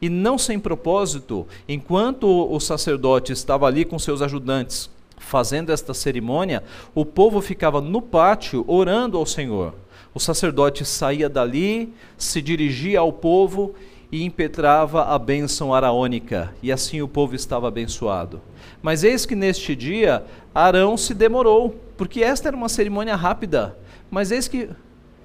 E 0.00 0.08
não 0.08 0.38
sem 0.38 0.58
propósito, 0.58 1.46
enquanto 1.68 2.26
o 2.26 2.58
sacerdote 2.58 3.32
estava 3.32 3.66
ali 3.66 3.84
com 3.84 3.98
seus 3.98 4.22
ajudantes 4.22 4.88
fazendo 5.18 5.70
esta 5.70 5.92
cerimônia, 5.92 6.64
o 6.94 7.04
povo 7.04 7.42
ficava 7.42 7.80
no 7.80 8.00
pátio 8.00 8.64
orando 8.66 9.18
ao 9.18 9.26
Senhor. 9.26 9.74
O 10.14 10.20
sacerdote 10.20 10.86
saía 10.86 11.28
dali, 11.28 11.92
se 12.16 12.40
dirigia 12.40 13.00
ao 13.00 13.12
povo 13.12 13.74
e 14.12 14.22
impetrava 14.22 15.04
a 15.04 15.18
bênção 15.18 15.72
araônica, 15.72 16.54
e 16.62 16.70
assim 16.70 17.00
o 17.00 17.08
povo 17.08 17.34
estava 17.34 17.66
abençoado. 17.66 18.42
Mas 18.82 19.02
eis 19.02 19.24
que 19.24 19.34
neste 19.34 19.74
dia 19.74 20.22
Arão 20.54 20.98
se 20.98 21.14
demorou, 21.14 21.74
porque 21.96 22.22
esta 22.22 22.50
era 22.50 22.56
uma 22.56 22.68
cerimônia 22.68 23.16
rápida. 23.16 23.74
Mas 24.10 24.30
eis 24.30 24.46
que 24.46 24.68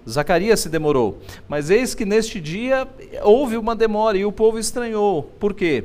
Zacarias 0.10 0.62
se 0.62 0.70
demorou. 0.70 1.20
Mas 1.50 1.70
eis 1.70 1.94
que 1.94 2.06
neste 2.06 2.40
dia 2.40 2.88
houve 3.24 3.58
uma 3.58 3.76
demora 3.76 4.18
e 4.18 4.24
o 4.24 4.32
povo 4.32 4.58
estranhou. 4.58 5.24
Por 5.38 5.54
quê? 5.54 5.84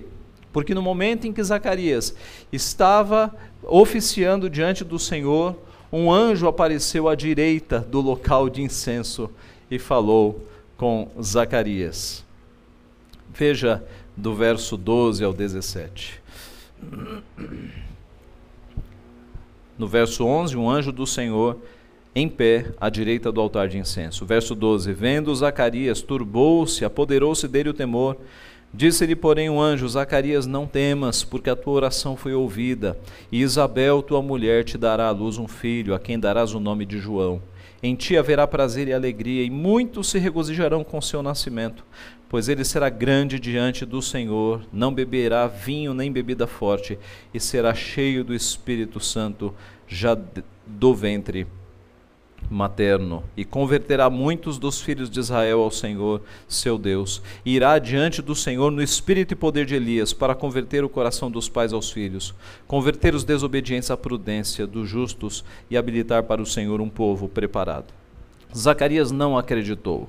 Porque 0.53 0.75
no 0.75 0.83
momento 0.83 1.27
em 1.27 1.33
que 1.33 1.43
Zacarias 1.43 2.15
estava 2.53 3.35
oficiando 3.65 4.49
diante 4.49 4.85
do 4.85 4.99
Senhor, 4.99 5.57
um 5.93 6.13
anjo 6.13 6.47
apareceu 6.47 7.09
à 7.09 7.17
direita 7.17 7.81
do 7.81 8.01
local 8.01 8.49
de 8.49 8.63
incenso 8.63 9.29
e 9.69 9.79
falou 9.79 10.47
com 10.77 11.09
Zacarias. 11.21 12.25
Veja 13.35 13.83
do 14.17 14.35
verso 14.35 14.77
12 14.77 15.25
ao 15.25 15.33
17. 15.33 16.21
No 19.79 19.89
verso 19.89 20.25
11, 20.25 20.57
um 20.57 20.69
anjo 20.69 20.93
do 20.93 21.07
Senhor 21.07 21.59
em 22.15 22.29
pé 22.29 22.67
à 22.79 22.91
direita 22.91 23.33
do 23.33 23.41
altar 23.41 23.69
de 23.69 23.79
incenso. 23.79 24.27
Verso 24.27 24.55
12: 24.55 24.93
Vendo 24.93 25.35
Zacarias, 25.35 26.03
turbou-se, 26.03 26.85
apoderou-se 26.85 27.49
dele 27.49 27.71
o 27.71 27.75
temor. 27.75 28.17
Disse-lhe, 28.75 29.15
porém, 29.15 29.49
o 29.49 29.55
um 29.55 29.61
anjo: 29.61 29.89
Zacarias, 29.89 30.47
não 30.47 30.67
temas, 30.67 31.25
porque 31.25 31.51
a 31.51 31.57
tua 31.57 31.75
oração 31.75 32.17
foi 32.17 32.35
ouvida, 32.35 32.99
e 33.31 33.41
Isabel, 33.41 34.03
tua 34.03 34.23
mulher, 34.23 34.65
te 34.65 34.79
dará 34.79 35.09
à 35.09 35.11
luz 35.11 35.39
um 35.39 35.49
filho, 35.49 35.95
a 35.95 35.99
quem 35.99 36.19
darás 36.19 36.55
o 36.55 36.61
nome 36.61 36.85
de 36.85 36.99
João. 36.99 37.43
Em 37.83 37.97
ti 37.97 38.17
haverá 38.17 38.47
prazer 38.47 38.89
e 38.89 38.93
alegria, 38.93 39.43
e 39.43 39.51
muitos 39.51 40.09
se 40.09 40.19
regozijarão 40.19 40.85
com 40.85 41.01
seu 41.01 41.23
nascimento, 41.23 41.85
pois 42.33 42.49
ele 42.49 42.65
será 42.65 42.89
grande 42.89 43.39
diante 43.39 43.85
do 43.85 44.01
Senhor, 44.01 44.63
não 44.73 44.91
beberá 44.91 45.47
vinho 45.47 45.93
nem 45.93 46.11
bebida 46.11 46.47
forte, 46.47 46.99
e 47.35 47.39
será 47.39 47.75
cheio 47.75 48.25
do 48.25 48.35
Espírito 48.35 48.99
Santo 48.99 49.55
já 49.87 50.17
do 50.67 50.95
ventre 50.95 51.47
materno, 52.49 53.23
e 53.37 53.45
converterá 53.45 54.09
muitos 54.09 54.59
dos 54.59 54.81
filhos 54.81 55.11
de 55.11 55.21
Israel 55.21 55.61
ao 55.61 55.71
Senhor, 55.71 56.23
seu 56.49 56.79
Deus, 56.79 57.21
e 57.45 57.55
irá 57.55 57.79
diante 57.79 58.23
do 58.23 58.35
Senhor 58.35 58.71
no 58.71 58.83
espírito 58.83 59.33
e 59.33 59.37
poder 59.37 59.67
de 59.67 59.75
Elias, 59.75 60.15
para 60.15 60.35
converter 60.35 60.83
o 60.83 60.89
coração 60.89 61.31
dos 61.31 61.51
pais 61.51 61.75
aos 61.75 61.91
filhos, 61.91 62.35
converter 62.67 63.15
os 63.15 63.25
desobedientes 63.25 63.91
à 63.91 63.97
prudência 63.97 64.67
dos 64.67 64.89
justos 64.89 65.45
e 65.71 65.77
habilitar 65.77 66.23
para 66.23 66.41
o 66.41 66.47
Senhor 66.47 66.81
um 66.81 66.89
povo 66.89 67.29
preparado. 67.29 67.93
Zacarias 68.57 69.11
não 69.11 69.37
acreditou. 69.37 70.09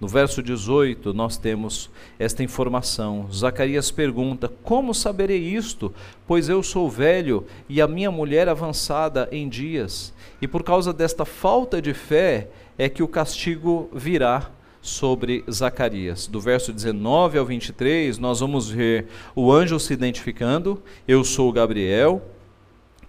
No 0.00 0.08
verso 0.08 0.42
18, 0.42 1.12
nós 1.12 1.36
temos 1.36 1.90
esta 2.18 2.42
informação. 2.42 3.28
Zacarias 3.30 3.90
pergunta: 3.90 4.50
Como 4.62 4.94
saberei 4.94 5.38
isto? 5.38 5.92
Pois 6.26 6.48
eu 6.48 6.62
sou 6.62 6.88
velho 6.88 7.44
e 7.68 7.82
a 7.82 7.86
minha 7.86 8.10
mulher 8.10 8.48
avançada 8.48 9.28
em 9.30 9.46
dias. 9.46 10.14
E 10.40 10.48
por 10.48 10.62
causa 10.62 10.90
desta 10.90 11.26
falta 11.26 11.82
de 11.82 11.92
fé 11.92 12.48
é 12.78 12.88
que 12.88 13.02
o 13.02 13.08
castigo 13.08 13.90
virá 13.92 14.50
sobre 14.80 15.44
Zacarias. 15.50 16.26
Do 16.26 16.40
verso 16.40 16.72
19 16.72 17.38
ao 17.38 17.44
23, 17.44 18.16
nós 18.16 18.40
vamos 18.40 18.70
ver 18.70 19.06
o 19.34 19.52
anjo 19.52 19.78
se 19.78 19.92
identificando: 19.92 20.82
Eu 21.06 21.22
sou 21.24 21.52
Gabriel, 21.52 22.22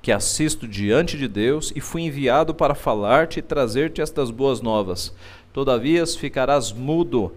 que 0.02 0.12
assisto 0.12 0.68
diante 0.68 1.18
de 1.18 1.28
Deus 1.28 1.72
e 1.76 1.80
fui 1.80 2.02
enviado 2.02 2.54
para 2.56 2.74
falar-te 2.74 3.40
e 3.40 3.42
trazer-te 3.42 4.02
estas 4.02 4.32
boas 4.32 4.60
novas. 4.60 5.14
Todavia 5.54 6.06
ficarás 6.06 6.72
mudo 6.72 7.34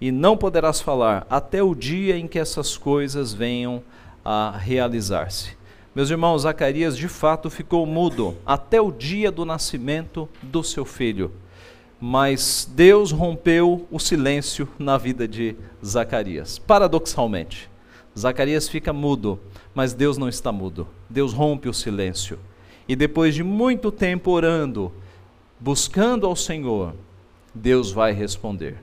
e 0.00 0.12
não 0.12 0.36
poderás 0.36 0.80
falar 0.80 1.26
até 1.28 1.62
o 1.62 1.74
dia 1.74 2.16
em 2.16 2.28
que 2.28 2.38
essas 2.38 2.76
coisas 2.76 3.32
venham 3.32 3.82
a 4.24 4.56
realizar-se. 4.56 5.56
Meus 5.94 6.10
irmãos, 6.10 6.42
Zacarias 6.42 6.96
de 6.96 7.08
fato 7.08 7.48
ficou 7.48 7.86
mudo 7.86 8.36
até 8.44 8.80
o 8.80 8.92
dia 8.92 9.32
do 9.32 9.44
nascimento 9.44 10.28
do 10.42 10.62
seu 10.62 10.84
filho. 10.84 11.32
Mas 11.98 12.70
Deus 12.70 13.10
rompeu 13.10 13.86
o 13.90 13.98
silêncio 13.98 14.68
na 14.78 14.98
vida 14.98 15.26
de 15.26 15.56
Zacarias. 15.82 16.58
Paradoxalmente, 16.58 17.70
Zacarias 18.16 18.68
fica 18.68 18.92
mudo, 18.92 19.40
mas 19.74 19.94
Deus 19.94 20.18
não 20.18 20.28
está 20.28 20.52
mudo. 20.52 20.86
Deus 21.08 21.32
rompe 21.32 21.68
o 21.68 21.74
silêncio. 21.74 22.38
E 22.86 22.94
depois 22.94 23.34
de 23.34 23.42
muito 23.42 23.90
tempo 23.90 24.30
orando, 24.30 24.92
buscando 25.58 26.26
ao 26.26 26.36
Senhor, 26.36 26.94
Deus 27.56 27.90
vai 27.90 28.12
responder. 28.12 28.76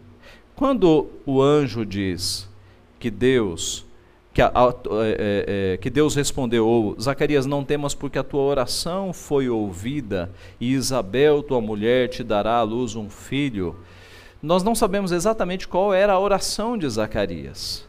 Quando 0.55 1.09
o 1.25 1.41
anjo 1.41 1.85
diz 1.85 2.49
que 2.99 3.09
Deus 3.09 3.85
que, 4.33 4.41
a, 4.41 4.47
a, 4.47 4.73
é, 5.03 5.73
é, 5.73 5.77
que 5.77 5.89
Deus 5.89 6.15
respondeu, 6.15 6.67
ou 6.67 6.99
Zacarias, 6.99 7.45
não 7.45 7.63
temas 7.63 7.93
porque 7.93 8.17
a 8.17 8.23
tua 8.23 8.41
oração 8.41 9.13
foi 9.13 9.47
ouvida, 9.47 10.31
e 10.59 10.73
Isabel, 10.73 11.43
tua 11.43 11.61
mulher, 11.61 12.09
te 12.09 12.23
dará 12.23 12.55
à 12.55 12.63
luz 12.63 12.95
um 12.95 13.09
filho. 13.09 13.75
Nós 14.41 14.63
não 14.63 14.73
sabemos 14.73 15.11
exatamente 15.11 15.67
qual 15.67 15.93
era 15.93 16.13
a 16.13 16.19
oração 16.19 16.77
de 16.77 16.89
Zacarias. 16.89 17.85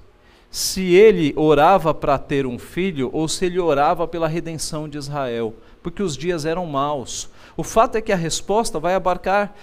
Se 0.51 0.95
ele 0.95 1.33
orava 1.35 1.93
para 1.93 2.17
ter 2.17 2.47
um 2.47 2.59
filho 2.59 3.11
ou 3.13 3.27
se 3.27 3.47
ele 3.47 3.59
orava 3.59 4.07
pela 4.07 4.29
redenção 4.29 4.89
de 4.89 4.99
Israel, 4.99 5.55
porque 5.83 6.03
os 6.03 6.17
dias 6.17 6.45
eram 6.45 6.65
maus. 6.65 7.29
O 7.57 7.65
fato 7.65 7.97
é 7.97 8.01
que 8.01 8.13
a 8.13 8.17
resposta 8.17 8.79
vai 8.79 8.95
abarcar 8.95 9.57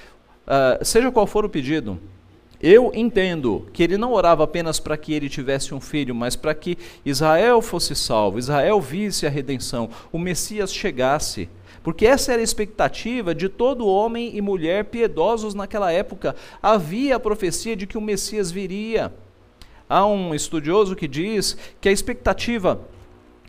uh, 0.48 0.83
seja 0.83 1.12
qual 1.12 1.27
for 1.27 1.45
o 1.45 1.50
pedido, 1.50 2.00
eu 2.62 2.91
entendo 2.93 3.67
que 3.74 3.81
ele 3.81 3.98
não 3.98 4.13
orava 4.13 4.43
apenas 4.43 4.79
para 4.79 4.95
que 4.95 5.13
ele 5.13 5.27
tivesse 5.27 5.74
um 5.74 5.81
filho, 5.81 6.13
mas 6.13 6.36
para 6.36 6.53
que 6.53 6.77
Israel 7.03 7.60
fosse 7.60 7.95
salvo, 7.95 8.38
Israel 8.38 8.79
visse 8.79 9.25
a 9.25 9.29
redenção, 9.29 9.89
o 10.12 10.19
Messias 10.19 10.71
chegasse. 10.71 11.50
Porque 11.83 12.05
essa 12.05 12.31
era 12.31 12.41
a 12.41 12.43
expectativa 12.43 13.33
de 13.33 13.50
todo 13.50 13.88
homem 13.88 14.36
e 14.36 14.41
mulher 14.41 14.86
piedosos 14.86 15.55
naquela 15.55 15.91
época. 15.91 16.36
Havia 16.62 17.15
a 17.15 17.19
profecia 17.19 17.75
de 17.75 17.88
que 17.88 17.98
o 17.98 18.01
Messias 18.01 18.51
viria. 18.51 19.12
Há 19.89 20.05
um 20.05 20.36
estudioso 20.36 20.95
que 20.95 21.07
diz 21.07 21.57
que 21.81 21.89
a 21.89 21.91
expectativa 21.91 22.79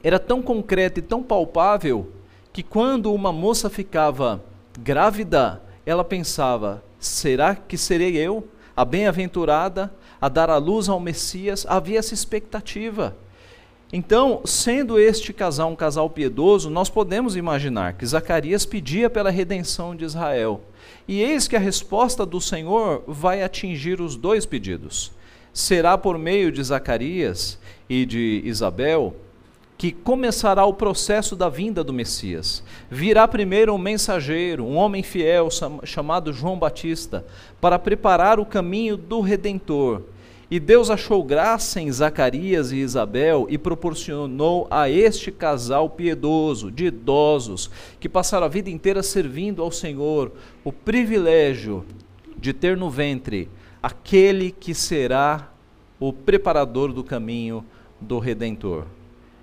era 0.02 0.18
tão 0.18 0.40
concreta 0.40 0.98
e 0.98 1.02
tão 1.02 1.22
palpável 1.22 2.10
que 2.52 2.62
quando 2.62 3.12
uma 3.12 3.30
moça 3.30 3.68
ficava 3.68 4.42
grávida, 4.80 5.62
ela 5.84 6.04
pensava: 6.04 6.82
será 6.98 7.54
que 7.54 7.76
serei 7.76 8.16
eu, 8.16 8.46
a 8.76 8.84
bem-aventurada, 8.84 9.92
a 10.20 10.28
dar 10.28 10.48
a 10.50 10.56
luz 10.56 10.88
ao 10.88 11.00
Messias, 11.00 11.66
havia 11.68 11.98
essa 11.98 12.14
expectativa. 12.14 13.16
Então, 13.92 14.40
sendo 14.44 14.98
este 14.98 15.32
casal 15.32 15.70
um 15.70 15.76
casal 15.76 16.08
piedoso, 16.08 16.70
nós 16.70 16.88
podemos 16.88 17.36
imaginar 17.36 17.92
que 17.94 18.06
Zacarias 18.06 18.64
pedia 18.64 19.10
pela 19.10 19.30
redenção 19.30 19.94
de 19.94 20.04
Israel. 20.04 20.62
E 21.06 21.20
eis 21.20 21.46
que 21.46 21.56
a 21.56 21.58
resposta 21.58 22.24
do 22.24 22.40
Senhor 22.40 23.02
vai 23.06 23.42
atingir 23.42 24.00
os 24.00 24.16
dois 24.16 24.46
pedidos. 24.46 25.12
Será 25.52 25.98
por 25.98 26.16
meio 26.16 26.50
de 26.50 26.62
Zacarias 26.62 27.58
e 27.86 28.06
de 28.06 28.40
Isabel 28.44 29.14
que 29.82 29.90
começará 29.90 30.64
o 30.64 30.74
processo 30.74 31.34
da 31.34 31.48
vinda 31.48 31.82
do 31.82 31.92
Messias. 31.92 32.62
Virá 32.88 33.26
primeiro 33.26 33.74
um 33.74 33.78
mensageiro, 33.78 34.64
um 34.64 34.76
homem 34.76 35.02
fiel 35.02 35.48
chamado 35.82 36.32
João 36.32 36.56
Batista, 36.56 37.26
para 37.60 37.80
preparar 37.80 38.38
o 38.38 38.46
caminho 38.46 38.96
do 38.96 39.20
Redentor 39.20 40.02
e 40.48 40.60
Deus 40.60 40.88
achou 40.88 41.24
graça 41.24 41.80
em 41.80 41.90
Zacarias 41.90 42.70
e 42.70 42.76
Isabel 42.76 43.48
e 43.50 43.58
proporcionou 43.58 44.68
a 44.70 44.88
este 44.88 45.32
casal 45.32 45.90
piedoso, 45.90 46.70
de 46.70 46.84
idosos, 46.84 47.68
que 47.98 48.08
passaram 48.08 48.46
a 48.46 48.48
vida 48.48 48.70
inteira 48.70 49.02
servindo 49.02 49.62
ao 49.62 49.72
Senhor, 49.72 50.30
o 50.62 50.70
privilégio 50.70 51.84
de 52.36 52.52
ter 52.52 52.76
no 52.76 52.88
ventre 52.88 53.50
aquele 53.82 54.52
que 54.52 54.76
será 54.76 55.50
o 55.98 56.12
preparador 56.12 56.92
do 56.92 57.02
caminho 57.02 57.64
do 58.00 58.20
Redentor. 58.20 58.84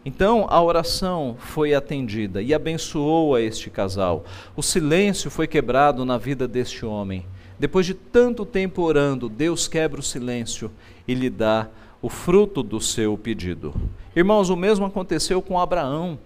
Então 0.05 0.45
a 0.49 0.61
oração 0.61 1.35
foi 1.37 1.73
atendida 1.73 2.41
e 2.41 2.53
abençoou 2.53 3.35
a 3.35 3.41
este 3.41 3.69
casal. 3.69 4.23
O 4.55 4.63
silêncio 4.63 5.29
foi 5.29 5.47
quebrado 5.47 6.05
na 6.05 6.17
vida 6.17 6.47
deste 6.47 6.85
homem. 6.85 7.25
Depois 7.59 7.85
de 7.85 7.93
tanto 7.93 8.45
tempo 8.45 8.81
orando, 8.81 9.27
Deus 9.27 9.67
quebra 9.67 9.99
o 9.99 10.03
silêncio 10.03 10.71
e 11.07 11.13
lhe 11.13 11.29
dá 11.29 11.67
o 12.01 12.07
fruto 12.07 12.63
do 12.63 12.79
seu 12.79 13.17
pedido. 13.17 13.73
Irmãos, 14.15 14.49
o 14.49 14.55
mesmo 14.55 14.85
aconteceu 14.85 15.41
com 15.41 15.59
Abraão, 15.59 16.17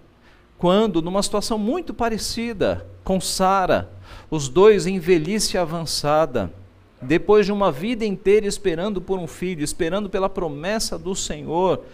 quando, 0.56 1.02
numa 1.02 1.22
situação 1.22 1.58
muito 1.58 1.92
parecida 1.92 2.86
com 3.02 3.20
Sara, 3.20 3.90
os 4.30 4.48
dois 4.48 4.86
em 4.86 5.00
velhice 5.00 5.58
avançada, 5.58 6.52
depois 7.02 7.44
de 7.44 7.52
uma 7.52 7.70
vida 7.70 8.04
inteira 8.04 8.46
esperando 8.46 9.00
por 9.00 9.18
um 9.18 9.26
filho, 9.26 9.62
esperando 9.62 10.08
pela 10.08 10.28
promessa 10.28 10.98
do 10.98 11.14
Senhor, 11.14 11.84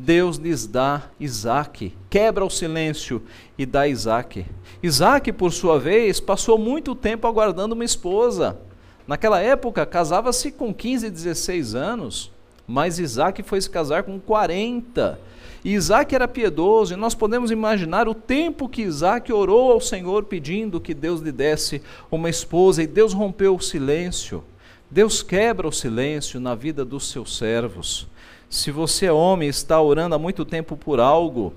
Deus 0.00 0.38
lhes 0.38 0.66
dá 0.66 1.02
Isaac, 1.20 1.94
quebra 2.08 2.42
o 2.42 2.48
silêncio 2.48 3.22
e 3.58 3.66
dá 3.66 3.86
Isaac. 3.86 4.46
Isaac, 4.82 5.30
por 5.30 5.52
sua 5.52 5.78
vez, 5.78 6.18
passou 6.18 6.56
muito 6.56 6.94
tempo 6.94 7.26
aguardando 7.26 7.74
uma 7.74 7.84
esposa. 7.84 8.58
Naquela 9.06 9.40
época, 9.40 9.84
casava-se 9.84 10.52
com 10.52 10.72
15, 10.72 11.10
16 11.10 11.74
anos, 11.74 12.32
mas 12.66 12.98
Isaac 12.98 13.42
foi 13.42 13.60
se 13.60 13.68
casar 13.68 14.04
com 14.04 14.18
40. 14.18 15.20
E 15.62 15.74
Isaac 15.74 16.14
era 16.14 16.26
piedoso, 16.26 16.94
e 16.94 16.96
nós 16.96 17.14
podemos 17.14 17.50
imaginar 17.50 18.08
o 18.08 18.14
tempo 18.14 18.70
que 18.70 18.80
Isaac 18.80 19.30
orou 19.30 19.70
ao 19.70 19.82
Senhor 19.82 20.24
pedindo 20.24 20.80
que 20.80 20.94
Deus 20.94 21.20
lhe 21.20 21.30
desse 21.30 21.82
uma 22.10 22.30
esposa, 22.30 22.82
e 22.82 22.86
Deus 22.86 23.12
rompeu 23.12 23.54
o 23.54 23.60
silêncio. 23.60 24.42
Deus 24.90 25.22
quebra 25.22 25.68
o 25.68 25.72
silêncio 25.72 26.40
na 26.40 26.54
vida 26.54 26.86
dos 26.86 27.10
seus 27.10 27.36
servos. 27.36 28.08
Se 28.50 28.72
você 28.72 29.06
é 29.06 29.12
homem 29.12 29.46
e 29.46 29.50
está 29.50 29.80
orando 29.80 30.16
há 30.16 30.18
muito 30.18 30.44
tempo 30.44 30.76
por 30.76 30.98
algo, 30.98 31.54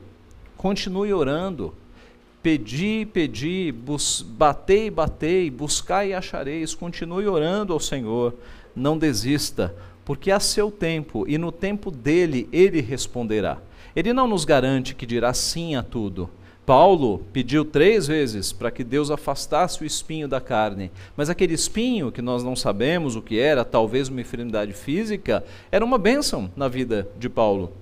continue 0.55 1.11
orando. 1.11 1.73
Pedi, 2.43 3.07
pedi, 3.11 3.71
bus, 3.71 4.21
batei, 4.21 4.91
batei, 4.91 5.49
buscai 5.49 6.09
e 6.09 6.13
achareis. 6.13 6.75
Continue 6.75 7.25
orando 7.27 7.73
ao 7.73 7.79
Senhor, 7.79 8.35
não 8.75 8.95
desista, 8.95 9.73
porque 10.05 10.29
a 10.29 10.39
seu 10.39 10.69
tempo 10.69 11.25
e 11.27 11.35
no 11.35 11.51
tempo 11.51 11.89
dele 11.89 12.47
ele 12.53 12.79
responderá. 12.79 13.57
Ele 13.95 14.13
não 14.13 14.27
nos 14.27 14.45
garante 14.45 14.93
que 14.93 15.07
dirá 15.07 15.33
sim 15.33 15.75
a 15.75 15.81
tudo. 15.81 16.29
Paulo 16.65 17.25
pediu 17.33 17.65
três 17.65 18.07
vezes 18.07 18.53
para 18.53 18.71
que 18.71 18.83
Deus 18.83 19.11
afastasse 19.11 19.83
o 19.83 19.85
espinho 19.85 20.27
da 20.29 20.39
carne, 20.39 20.91
mas 21.15 21.29
aquele 21.29 21.53
espinho 21.53 22.11
que 22.11 22.21
nós 22.21 22.41
não 22.43 22.55
sabemos 22.55 23.17
o 23.17 23.21
que 23.21 23.37
era, 23.37 23.65
talvez 23.65 24.07
uma 24.07 24.21
enfermidade 24.21 24.71
física, 24.71 25.43
era 25.69 25.83
uma 25.83 25.97
bênção 25.97 26.49
na 26.55 26.69
vida 26.69 27.07
de 27.19 27.27
Paulo. 27.27 27.73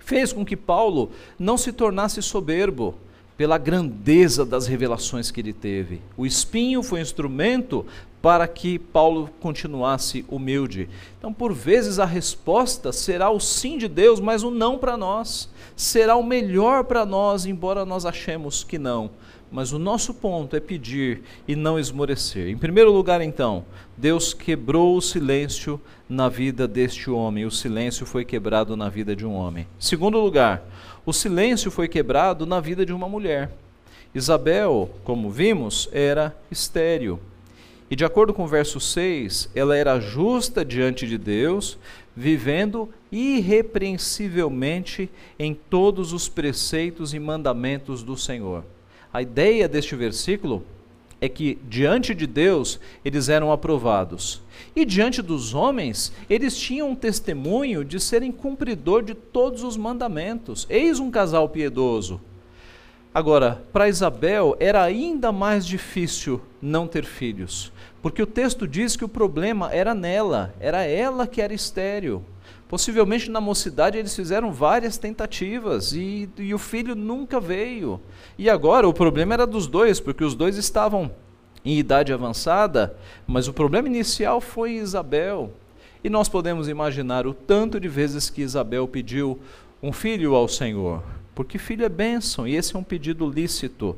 Fez 0.00 0.34
com 0.34 0.44
que 0.44 0.56
Paulo 0.56 1.10
não 1.38 1.56
se 1.56 1.72
tornasse 1.72 2.20
soberbo, 2.20 2.94
pela 3.36 3.58
grandeza 3.58 4.44
das 4.44 4.66
revelações 4.66 5.30
que 5.30 5.40
ele 5.40 5.52
teve. 5.52 6.00
O 6.16 6.24
espinho 6.24 6.82
foi 6.82 7.00
um 7.00 7.02
instrumento 7.02 7.84
para 8.22 8.48
que 8.48 8.78
Paulo 8.78 9.28
continuasse 9.40 10.24
humilde. 10.28 10.88
Então, 11.18 11.32
por 11.32 11.52
vezes, 11.52 11.98
a 11.98 12.06
resposta 12.06 12.90
será 12.92 13.28
o 13.28 13.38
sim 13.38 13.76
de 13.76 13.86
Deus, 13.86 14.18
mas 14.18 14.42
o 14.42 14.50
não 14.50 14.78
para 14.78 14.96
nós. 14.96 15.50
Será 15.76 16.16
o 16.16 16.22
melhor 16.22 16.84
para 16.84 17.04
nós, 17.04 17.44
embora 17.44 17.84
nós 17.84 18.06
achemos 18.06 18.64
que 18.64 18.78
não. 18.78 19.10
Mas 19.54 19.72
o 19.72 19.78
nosso 19.78 20.12
ponto 20.12 20.56
é 20.56 20.60
pedir 20.60 21.22
e 21.46 21.54
não 21.54 21.78
esmorecer. 21.78 22.48
Em 22.48 22.58
primeiro 22.58 22.90
lugar, 22.90 23.20
então, 23.20 23.64
Deus 23.96 24.34
quebrou 24.34 24.96
o 24.96 25.00
silêncio 25.00 25.80
na 26.08 26.28
vida 26.28 26.66
deste 26.66 27.08
homem. 27.08 27.44
O 27.44 27.52
silêncio 27.52 28.04
foi 28.04 28.24
quebrado 28.24 28.76
na 28.76 28.88
vida 28.88 29.14
de 29.14 29.24
um 29.24 29.32
homem. 29.32 29.68
Em 29.78 29.80
segundo 29.80 30.18
lugar, 30.18 30.64
o 31.06 31.12
silêncio 31.12 31.70
foi 31.70 31.86
quebrado 31.86 32.44
na 32.44 32.58
vida 32.58 32.84
de 32.84 32.92
uma 32.92 33.08
mulher. 33.08 33.52
Isabel, 34.12 34.90
como 35.04 35.30
vimos, 35.30 35.88
era 35.92 36.36
estéril. 36.50 37.20
E 37.88 37.94
de 37.94 38.04
acordo 38.04 38.34
com 38.34 38.42
o 38.42 38.48
verso 38.48 38.80
6, 38.80 39.50
ela 39.54 39.76
era 39.76 40.00
justa 40.00 40.64
diante 40.64 41.06
de 41.06 41.16
Deus, 41.16 41.78
vivendo 42.16 42.88
irrepreensivelmente 43.12 45.08
em 45.38 45.54
todos 45.54 46.12
os 46.12 46.28
preceitos 46.28 47.14
e 47.14 47.20
mandamentos 47.20 48.02
do 48.02 48.16
Senhor. 48.16 48.64
A 49.14 49.22
ideia 49.22 49.68
deste 49.68 49.94
versículo 49.94 50.64
é 51.20 51.28
que 51.28 51.56
diante 51.68 52.12
de 52.12 52.26
Deus 52.26 52.80
eles 53.04 53.28
eram 53.28 53.52
aprovados. 53.52 54.42
E 54.74 54.84
diante 54.84 55.22
dos 55.22 55.54
homens, 55.54 56.12
eles 56.28 56.58
tinham 56.58 56.90
um 56.90 56.96
testemunho 56.96 57.84
de 57.84 58.00
serem 58.00 58.32
cumpridor 58.32 59.04
de 59.04 59.14
todos 59.14 59.62
os 59.62 59.76
mandamentos. 59.76 60.66
Eis 60.68 60.98
um 60.98 61.12
casal 61.12 61.48
piedoso. 61.48 62.20
Agora, 63.14 63.62
para 63.72 63.88
Isabel 63.88 64.56
era 64.58 64.82
ainda 64.82 65.30
mais 65.30 65.64
difícil 65.64 66.40
não 66.60 66.88
ter 66.88 67.04
filhos, 67.04 67.72
porque 68.02 68.20
o 68.20 68.26
texto 68.26 68.66
diz 68.66 68.96
que 68.96 69.04
o 69.04 69.08
problema 69.08 69.72
era 69.72 69.94
nela, 69.94 70.52
era 70.58 70.82
ela 70.82 71.24
que 71.24 71.40
era 71.40 71.54
estéril. 71.54 72.24
Possivelmente 72.68 73.30
na 73.30 73.40
mocidade 73.40 73.98
eles 73.98 74.16
fizeram 74.16 74.52
várias 74.52 74.96
tentativas 74.96 75.92
e, 75.92 76.28
e 76.38 76.54
o 76.54 76.58
filho 76.58 76.94
nunca 76.94 77.38
veio. 77.38 78.00
E 78.38 78.48
agora 78.48 78.88
o 78.88 78.94
problema 78.94 79.34
era 79.34 79.46
dos 79.46 79.66
dois, 79.66 80.00
porque 80.00 80.24
os 80.24 80.34
dois 80.34 80.56
estavam 80.56 81.10
em 81.64 81.78
idade 81.78 82.12
avançada, 82.12 82.96
mas 83.26 83.48
o 83.48 83.52
problema 83.52 83.88
inicial 83.88 84.40
foi 84.40 84.72
Isabel. 84.72 85.52
E 86.02 86.10
nós 86.10 86.28
podemos 86.28 86.68
imaginar 86.68 87.26
o 87.26 87.32
tanto 87.32 87.80
de 87.80 87.88
vezes 87.88 88.28
que 88.28 88.42
Isabel 88.42 88.86
pediu 88.86 89.38
um 89.82 89.92
filho 89.92 90.34
ao 90.34 90.48
Senhor, 90.48 91.02
porque 91.34 91.58
filho 91.58 91.84
é 91.84 91.88
bênção 91.88 92.46
e 92.46 92.54
esse 92.56 92.76
é 92.76 92.78
um 92.78 92.82
pedido 92.82 93.28
lícito. 93.28 93.96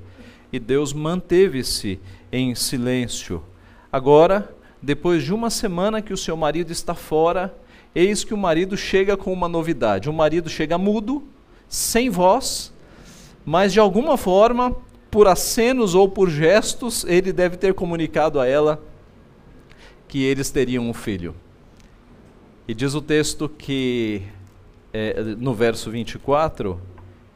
E 0.52 0.60
Deus 0.60 0.92
manteve-se 0.92 1.98
em 2.30 2.54
silêncio. 2.54 3.42
Agora, 3.90 4.54
depois 4.80 5.24
de 5.24 5.34
uma 5.34 5.50
semana 5.50 6.00
que 6.00 6.12
o 6.12 6.16
seu 6.16 6.36
marido 6.36 6.70
está 6.70 6.94
fora, 6.94 7.52
eis 7.96 8.22
que 8.22 8.34
o 8.34 8.36
marido 8.36 8.76
chega 8.76 9.16
com 9.16 9.32
uma 9.32 9.48
novidade. 9.48 10.10
O 10.10 10.12
marido 10.12 10.50
chega 10.50 10.76
mudo, 10.76 11.24
sem 11.66 12.10
voz, 12.10 12.72
mas 13.44 13.72
de 13.72 13.80
alguma 13.80 14.18
forma 14.18 14.76
por 15.10 15.26
acenos 15.26 15.94
ou 15.94 16.06
por 16.06 16.28
gestos, 16.28 17.04
ele 17.04 17.32
deve 17.32 17.56
ter 17.56 17.72
comunicado 17.72 18.38
a 18.38 18.46
ela 18.46 18.82
que 20.06 20.22
eles 20.22 20.50
teriam 20.50 20.88
um 20.88 20.92
filho. 20.92 21.34
E 22.68 22.74
diz 22.74 22.94
o 22.94 23.00
texto 23.00 23.48
que, 23.48 24.22
é, 24.92 25.22
no 25.22 25.54
verso 25.54 25.90
24, 25.90 26.78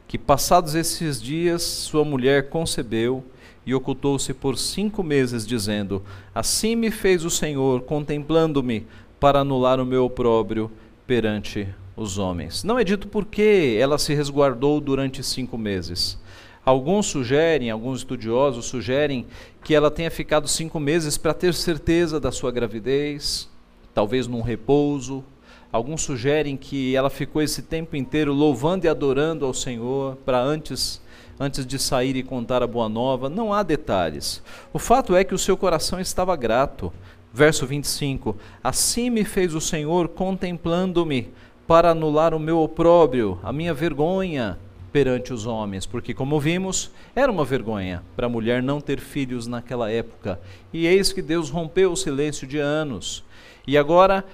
que 0.07 0.17
passados 0.17 0.75
esses 0.75 1.19
dias, 1.19 1.63
sua 1.63 2.05
mulher 2.05 2.49
concebeu 2.49 3.23
e 3.65 3.73
ocultou-se 3.73 4.33
por 4.33 4.57
cinco 4.57 5.01
meses, 5.01 5.45
dizendo: 5.47 6.03
Assim 6.35 6.75
me 6.75 6.91
fez 6.91 7.23
o 7.23 7.29
Senhor, 7.29 7.81
contemplando-me, 7.81 8.85
para 9.21 9.41
anular 9.41 9.79
o 9.79 9.85
meu 9.85 10.03
opróbrio 10.03 10.71
perante 11.05 11.67
os 11.95 12.17
homens. 12.17 12.63
Não 12.63 12.79
é 12.79 12.83
dito 12.83 13.07
por 13.07 13.23
que 13.23 13.77
ela 13.79 13.99
se 13.99 14.15
resguardou 14.15 14.81
durante 14.81 15.21
cinco 15.21 15.59
meses. 15.59 16.17
Alguns 16.65 17.05
sugerem, 17.05 17.69
alguns 17.69 17.99
estudiosos 17.99 18.65
sugerem 18.65 19.27
que 19.63 19.75
ela 19.75 19.91
tenha 19.91 20.09
ficado 20.09 20.47
cinco 20.47 20.79
meses 20.79 21.19
para 21.19 21.35
ter 21.35 21.53
certeza 21.53 22.19
da 22.19 22.31
sua 22.31 22.51
gravidez, 22.51 23.47
talvez 23.93 24.25
num 24.25 24.41
repouso. 24.41 25.23
Alguns 25.71 26.01
sugerem 26.01 26.57
que 26.57 26.95
ela 26.95 27.09
ficou 27.11 27.43
esse 27.43 27.61
tempo 27.61 27.95
inteiro 27.95 28.33
louvando 28.33 28.87
e 28.87 28.89
adorando 28.89 29.45
ao 29.45 29.53
Senhor 29.53 30.15
para 30.25 30.41
antes 30.41 30.99
antes 31.39 31.65
de 31.65 31.79
sair 31.79 32.15
e 32.15 32.23
contar 32.23 32.61
a 32.61 32.67
boa 32.67 32.87
nova. 32.87 33.29
Não 33.29 33.53
há 33.53 33.63
detalhes. 33.63 34.43
O 34.73 34.77
fato 34.79 35.15
é 35.15 35.23
que 35.23 35.33
o 35.33 35.39
seu 35.39 35.55
coração 35.57 35.99
estava 35.99 36.35
grato. 36.35 36.91
Verso 37.33 37.65
25: 37.65 38.35
Assim 38.63 39.09
me 39.09 39.23
fez 39.23 39.53
o 39.55 39.61
Senhor 39.61 40.09
contemplando-me, 40.09 41.31
para 41.67 41.91
anular 41.91 42.33
o 42.33 42.39
meu 42.39 42.59
opróbrio, 42.59 43.39
a 43.41 43.53
minha 43.53 43.73
vergonha 43.73 44.59
perante 44.91 45.31
os 45.31 45.45
homens, 45.45 45.85
porque, 45.85 46.13
como 46.13 46.37
vimos, 46.37 46.91
era 47.15 47.31
uma 47.31 47.45
vergonha 47.45 48.03
para 48.13 48.25
a 48.25 48.29
mulher 48.29 48.61
não 48.61 48.81
ter 48.81 48.99
filhos 48.99 49.47
naquela 49.47 49.89
época. 49.89 50.39
E 50.73 50.85
eis 50.85 51.13
que 51.13 51.21
Deus 51.21 51.49
rompeu 51.49 51.93
o 51.93 51.95
silêncio 51.95 52.45
de 52.45 52.59
anos. 52.59 53.23
E 53.65 53.77
agora, 53.77 54.25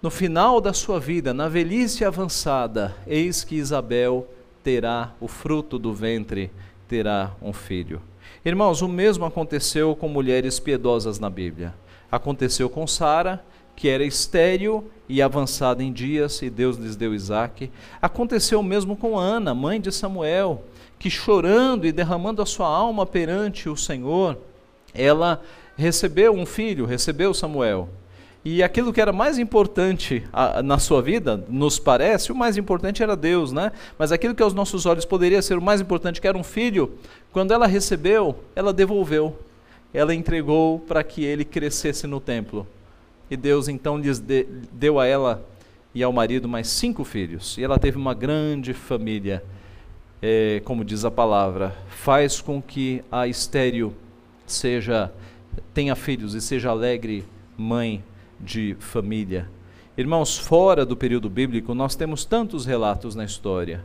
no 0.00 0.10
final 0.10 0.60
da 0.60 0.72
sua 0.72 1.00
vida, 1.00 1.34
na 1.34 1.48
velhice 1.48 2.04
avançada, 2.04 2.94
eis 3.06 3.42
que 3.42 3.56
Isabel 3.56 4.28
terá 4.62 5.12
o 5.20 5.26
fruto 5.26 5.78
do 5.78 5.92
ventre, 5.92 6.50
terá 6.86 7.32
um 7.42 7.52
filho. 7.52 8.00
Irmãos, 8.44 8.82
o 8.82 8.88
mesmo 8.88 9.24
aconteceu 9.24 9.96
com 9.96 10.08
mulheres 10.08 10.60
piedosas 10.60 11.18
na 11.18 11.28
Bíblia. 11.28 11.74
Aconteceu 12.14 12.70
com 12.70 12.86
Sara, 12.86 13.44
que 13.74 13.88
era 13.88 14.04
estéril 14.04 14.88
e 15.08 15.20
avançada 15.20 15.82
em 15.82 15.92
dias, 15.92 16.40
e 16.42 16.48
Deus 16.48 16.76
lhes 16.76 16.94
deu 16.94 17.12
Isaac. 17.12 17.70
Aconteceu 18.00 18.60
o 18.60 18.62
mesmo 18.62 18.96
com 18.96 19.18
Ana, 19.18 19.52
mãe 19.52 19.80
de 19.80 19.90
Samuel, 19.90 20.62
que 20.98 21.10
chorando 21.10 21.84
e 21.86 21.92
derramando 21.92 22.40
a 22.40 22.46
sua 22.46 22.68
alma 22.68 23.04
perante 23.04 23.68
o 23.68 23.76
Senhor, 23.76 24.38
ela 24.94 25.42
recebeu 25.76 26.32
um 26.32 26.46
filho, 26.46 26.86
recebeu 26.86 27.34
Samuel. 27.34 27.88
E 28.44 28.62
aquilo 28.62 28.92
que 28.92 29.00
era 29.00 29.12
mais 29.12 29.38
importante 29.38 30.22
na 30.62 30.78
sua 30.78 31.02
vida, 31.02 31.42
nos 31.48 31.78
parece, 31.78 32.30
o 32.30 32.36
mais 32.36 32.56
importante 32.56 33.02
era 33.02 33.16
Deus, 33.16 33.50
né? 33.50 33.72
Mas 33.98 34.12
aquilo 34.12 34.34
que 34.34 34.42
aos 34.42 34.54
nossos 34.54 34.86
olhos 34.86 35.04
poderia 35.04 35.42
ser 35.42 35.58
o 35.58 35.62
mais 35.62 35.80
importante, 35.80 36.20
que 36.20 36.28
era 36.28 36.38
um 36.38 36.44
filho, 36.44 36.92
quando 37.32 37.52
ela 37.52 37.66
recebeu, 37.66 38.36
ela 38.54 38.72
devolveu. 38.72 39.36
Ela 39.94 40.14
entregou 40.14 40.80
para 40.80 41.02
que 41.02 41.24
ele 41.24 41.44
crescesse 41.44 42.06
no 42.06 42.20
templo. 42.20 42.66
E 43.30 43.36
Deus 43.36 43.68
então 43.68 43.96
lhes 43.96 44.18
de, 44.18 44.44
deu 44.72 45.00
a 45.00 45.06
ela 45.06 45.46
e 45.94 46.02
ao 46.02 46.12
marido 46.12 46.48
mais 46.48 46.68
cinco 46.68 47.04
filhos. 47.04 47.56
E 47.56 47.64
ela 47.64 47.78
teve 47.78 47.96
uma 47.96 48.12
grande 48.12 48.74
família. 48.74 49.42
É, 50.20 50.60
como 50.64 50.84
diz 50.84 51.04
a 51.04 51.10
palavra, 51.10 51.76
faz 51.88 52.40
com 52.40 52.60
que 52.60 53.04
a 53.12 53.28
estéreo 53.28 53.94
seja 54.46 55.12
tenha 55.72 55.94
filhos 55.94 56.34
e 56.34 56.40
seja 56.40 56.70
alegre 56.70 57.24
mãe 57.56 58.02
de 58.40 58.76
família. 58.80 59.48
Irmãos, 59.96 60.36
fora 60.36 60.84
do 60.84 60.96
período 60.96 61.30
bíblico, 61.30 61.74
nós 61.74 61.94
temos 61.94 62.24
tantos 62.24 62.66
relatos 62.66 63.14
na 63.14 63.24
história. 63.24 63.84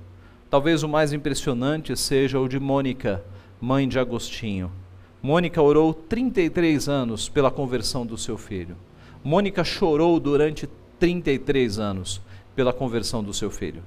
Talvez 0.50 0.82
o 0.82 0.89
mais 0.89 1.13
impressionante 1.13 1.95
seja 1.95 2.39
o 2.39 2.48
de 2.48 2.60
Mônica, 2.60 3.24
mãe 3.62 3.88
de 3.88 4.00
Agostinho. 4.00 4.72
Mônica 5.21 5.62
orou 5.62 5.93
33 5.93 6.88
anos 6.88 7.27
pela 7.27 7.51
conversão 7.51 8.05
do 8.05 8.17
seu 8.17 8.38
filho. 8.38 8.77
Mônica 9.23 9.63
chorou 9.65 10.17
durante 10.19 10.67
33 10.97 11.77
anos 11.77 12.21
pela 12.55 12.71
conversão 12.71 13.21
do 13.21 13.34
seu 13.34 13.51
filho. 13.51 13.84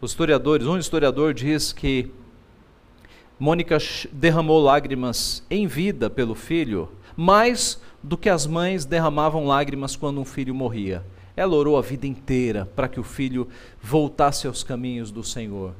Os 0.00 0.10
historiadores, 0.10 0.66
um 0.66 0.76
historiador 0.76 1.32
diz 1.32 1.72
que 1.72 2.10
Mônica 3.38 3.78
derramou 4.12 4.60
lágrimas 4.60 5.44
em 5.50 5.66
vida 5.66 6.10
pelo 6.10 6.34
filho, 6.34 6.88
mais 7.16 7.80
do 8.02 8.16
que 8.16 8.28
as 8.28 8.46
mães 8.46 8.84
derramavam 8.84 9.46
lágrimas 9.46 9.96
quando 9.96 10.20
um 10.20 10.24
filho 10.24 10.54
morria. 10.54 11.04
Ela 11.36 11.54
orou 11.54 11.76
a 11.76 11.82
vida 11.82 12.06
inteira 12.06 12.66
para 12.76 12.88
que 12.88 13.00
o 13.00 13.04
filho 13.04 13.48
voltasse 13.80 14.46
aos 14.46 14.62
caminhos 14.62 15.10
do 15.10 15.24
Senhor. 15.24 15.74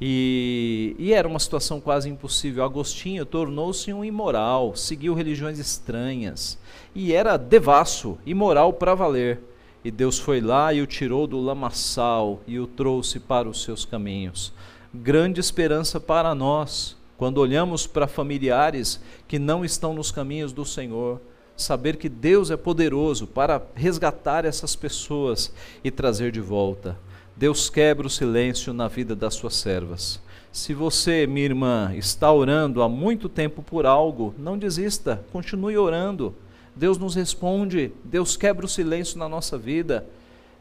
E, 0.00 0.94
e, 0.98 1.12
era 1.12 1.26
uma 1.26 1.40
situação 1.40 1.80
quase 1.80 2.08
impossível. 2.08 2.62
Agostinho 2.62 3.26
tornou-se 3.26 3.92
um 3.92 4.04
imoral, 4.04 4.76
seguiu 4.76 5.12
religiões 5.12 5.58
estranhas 5.58 6.58
e 6.94 7.12
era 7.12 7.36
devasso, 7.36 8.16
imoral 8.24 8.72
para 8.72 8.94
valer. 8.94 9.40
E 9.84 9.90
Deus 9.90 10.18
foi 10.18 10.40
lá 10.40 10.72
e 10.72 10.82
o 10.82 10.86
tirou 10.86 11.26
do 11.26 11.40
lamaçal 11.40 12.40
e 12.46 12.58
o 12.58 12.66
trouxe 12.66 13.18
para 13.18 13.48
os 13.48 13.62
seus 13.62 13.84
caminhos. 13.84 14.52
Grande 14.92 15.40
esperança 15.40 15.98
para 15.98 16.34
nós, 16.34 16.96
quando 17.16 17.38
olhamos 17.38 17.86
para 17.86 18.06
familiares 18.06 19.00
que 19.26 19.38
não 19.38 19.64
estão 19.64 19.94
nos 19.94 20.10
caminhos 20.10 20.52
do 20.52 20.64
Senhor, 20.64 21.20
saber 21.56 21.96
que 21.96 22.08
Deus 22.08 22.50
é 22.50 22.56
poderoso 22.56 23.26
para 23.26 23.60
resgatar 23.74 24.44
essas 24.44 24.76
pessoas 24.76 25.52
e 25.82 25.90
trazer 25.90 26.30
de 26.30 26.40
volta. 26.40 26.96
Deus 27.38 27.70
quebra 27.70 28.04
o 28.04 28.10
silêncio 28.10 28.72
na 28.72 28.88
vida 28.88 29.14
das 29.14 29.34
suas 29.34 29.54
servas. 29.54 30.20
Se 30.50 30.74
você, 30.74 31.24
minha 31.24 31.44
irmã, 31.44 31.94
está 31.94 32.32
orando 32.32 32.82
há 32.82 32.88
muito 32.88 33.28
tempo 33.28 33.62
por 33.62 33.86
algo, 33.86 34.34
não 34.36 34.58
desista, 34.58 35.24
continue 35.30 35.78
orando. 35.78 36.34
Deus 36.74 36.98
nos 36.98 37.14
responde, 37.14 37.92
Deus 38.02 38.36
quebra 38.36 38.66
o 38.66 38.68
silêncio 38.68 39.20
na 39.20 39.28
nossa 39.28 39.56
vida. 39.56 40.04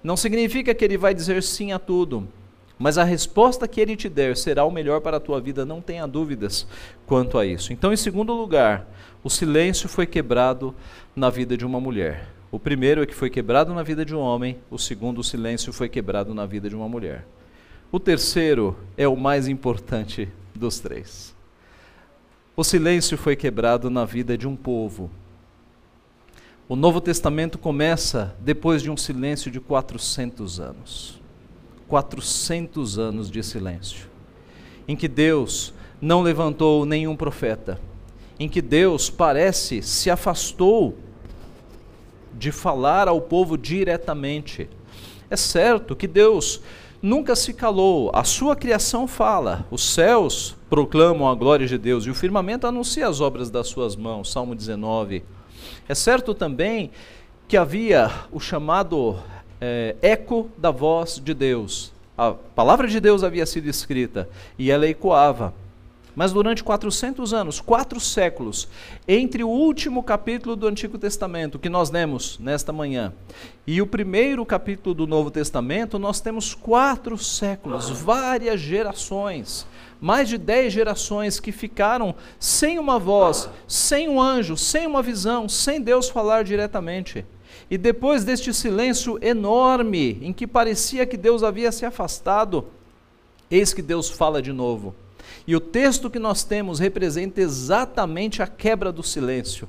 Não 0.03 0.15
significa 0.15 0.71
que 0.75 0.85
Ele 0.85 0.99
vai 0.99 1.15
dizer 1.15 1.41
sim 1.41 1.71
a 1.71 1.79
tudo, 1.79 2.27
mas 2.77 2.99
a 2.99 3.03
resposta 3.03 3.67
que 3.67 3.81
Ele 3.81 3.95
te 3.95 4.07
der 4.07 4.37
será 4.37 4.63
o 4.63 4.69
melhor 4.69 5.01
para 5.01 5.17
a 5.17 5.19
tua 5.19 5.41
vida, 5.41 5.65
não 5.65 5.81
tenha 5.81 6.05
dúvidas 6.05 6.67
quanto 7.07 7.39
a 7.39 7.45
isso. 7.45 7.73
Então, 7.73 7.91
em 7.91 7.97
segundo 7.97 8.33
lugar, 8.33 8.87
o 9.23 9.31
silêncio 9.31 9.89
foi 9.89 10.05
quebrado 10.05 10.75
na 11.15 11.31
vida 11.31 11.57
de 11.57 11.65
uma 11.65 11.79
mulher. 11.79 12.36
O 12.49 12.57
primeiro 12.57 13.03
é 13.03 13.05
que 13.05 13.13
foi 13.13 13.29
quebrado 13.29 13.73
na 13.73 13.83
vida 13.83 14.05
de 14.05 14.15
um 14.15 14.19
homem, 14.19 14.57
o 14.71 14.77
segundo, 14.77 15.19
o 15.19 15.23
silêncio 15.23 15.73
foi 15.73 15.89
quebrado 15.89 16.33
na 16.33 16.45
vida 16.45 16.69
de 16.69 16.75
uma 16.75 16.87
mulher. 16.87 17.25
O 17.91 17.99
terceiro 17.99 18.77
é 18.95 19.07
o 19.07 19.17
mais 19.17 19.47
importante 19.47 20.29
dos 20.55 20.79
três. 20.79 21.35
O 22.55 22.63
silêncio 22.63 23.17
foi 23.17 23.35
quebrado 23.35 23.89
na 23.89 24.05
vida 24.05 24.37
de 24.37 24.47
um 24.47 24.55
povo. 24.55 25.11
O 26.69 26.75
Novo 26.75 27.01
Testamento 27.01 27.57
começa 27.57 28.35
depois 28.39 28.81
de 28.81 28.89
um 28.89 28.97
silêncio 28.97 29.51
de 29.51 29.59
400 29.59 30.59
anos. 30.59 31.21
400 31.87 32.97
anos 32.99 33.31
de 33.31 33.41
silêncio, 33.41 34.07
em 34.87 34.95
que 34.95 35.07
Deus 35.07 35.73
não 36.01 36.21
levantou 36.21 36.85
nenhum 36.85 37.15
profeta, 37.15 37.79
em 38.39 38.47
que 38.49 38.61
Deus 38.61 39.09
parece 39.09 39.81
se 39.81 40.09
afastou 40.09 40.97
de 42.37 42.51
falar 42.51 43.07
ao 43.07 43.21
povo 43.21 43.57
diretamente. 43.57 44.69
É 45.29 45.35
certo 45.35 45.95
que 45.95 46.07
Deus 46.07 46.61
nunca 47.01 47.35
se 47.35 47.53
calou, 47.53 48.11
a 48.13 48.23
sua 48.23 48.55
criação 48.55 49.07
fala, 49.07 49.65
os 49.69 49.93
céus 49.93 50.55
proclamam 50.69 51.29
a 51.29 51.35
glória 51.35 51.67
de 51.67 51.77
Deus 51.77 52.05
e 52.05 52.09
o 52.09 52.15
firmamento 52.15 52.65
anuncia 52.65 53.07
as 53.07 53.21
obras 53.21 53.49
das 53.49 53.67
suas 53.67 53.95
mãos, 53.95 54.31
Salmo 54.31 54.55
19. 54.55 55.23
É 55.87 55.95
certo 55.95 56.33
também 56.33 56.91
que 57.47 57.55
havia 57.55 58.11
o 58.31 58.39
chamado 58.39 59.17
é, 59.61 59.95
eco 60.01 60.49
da 60.57 60.71
voz 60.71 61.21
de 61.23 61.33
Deus. 61.33 61.93
A 62.17 62.31
palavra 62.31 62.87
de 62.87 62.99
Deus 62.99 63.23
havia 63.23 63.45
sido 63.45 63.67
escrita 63.69 64.27
e 64.57 64.71
ela 64.71 64.87
ecoava. 64.87 65.53
Mas 66.17 66.33
durante 66.33 66.63
400 66.63 67.31
anos, 67.31 67.61
quatro 67.61 67.99
séculos, 67.99 68.67
entre 69.07 69.43
o 69.43 69.49
último 69.49 70.01
capítulo 70.01 70.55
do 70.55 70.65
Antigo 70.65 70.97
Testamento, 70.97 71.59
que 71.59 71.69
nós 71.69 71.91
lemos 71.91 72.39
nesta 72.39 72.73
manhã, 72.73 73.13
e 73.67 73.83
o 73.83 73.85
primeiro 73.85 74.43
capítulo 74.43 74.95
do 74.95 75.05
Novo 75.05 75.29
Testamento, 75.29 75.99
nós 75.99 76.19
temos 76.19 76.55
quatro 76.55 77.19
séculos, 77.19 77.91
várias 77.91 78.59
gerações, 78.59 79.67
mais 80.01 80.27
de 80.27 80.39
dez 80.39 80.73
gerações 80.73 81.39
que 81.39 81.51
ficaram 81.51 82.15
sem 82.39 82.79
uma 82.79 82.97
voz, 82.97 83.47
sem 83.67 84.09
um 84.09 84.19
anjo, 84.19 84.57
sem 84.57 84.87
uma 84.87 85.03
visão, 85.03 85.47
sem 85.47 85.79
Deus 85.79 86.09
falar 86.09 86.43
diretamente. 86.43 87.23
E 87.69 87.77
depois 87.77 88.23
deste 88.23 88.51
silêncio 88.55 89.19
enorme, 89.21 90.17
em 90.23 90.33
que 90.33 90.47
parecia 90.47 91.05
que 91.05 91.15
Deus 91.15 91.43
havia 91.43 91.71
se 91.71 91.85
afastado, 91.85 92.65
eis 93.51 93.71
que 93.71 93.83
Deus 93.83 94.09
fala 94.09 94.41
de 94.41 94.51
novo. 94.51 94.95
E 95.45 95.55
o 95.55 95.59
texto 95.59 96.09
que 96.09 96.19
nós 96.19 96.43
temos 96.43 96.79
representa 96.79 97.41
exatamente 97.41 98.41
a 98.41 98.47
quebra 98.47 98.91
do 98.91 99.03
silêncio. 99.03 99.67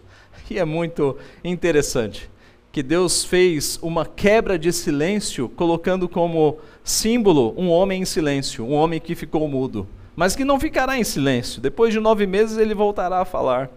E 0.51 0.59
é 0.59 0.65
muito 0.65 1.17
interessante 1.45 2.31
que 2.71 2.83
Deus 2.83 3.25
fez 3.25 3.79
uma 3.83 4.05
quebra 4.07 4.59
de 4.59 4.73
silêncio, 4.73 5.49
colocando 5.49 6.09
como 6.09 6.59
símbolo 6.85 7.55
um 7.57 7.71
homem 7.71 8.03
em 8.03 8.05
silêncio, 8.05 8.65
um 8.65 8.73
homem 8.73 9.01
que 9.01 9.15
ficou 9.15 9.49
mudo, 9.49 9.87
mas 10.15 10.37
que 10.37 10.45
não 10.45 10.61
ficará 10.61 10.99
em 10.99 11.05
silêncio. 11.05 11.61
Depois 11.61 11.93
de 11.93 12.01
nove 12.01 12.27
meses 12.27 12.59
ele 12.59 12.75
voltará 12.75 13.21
a 13.21 13.25
falar. 13.25 13.71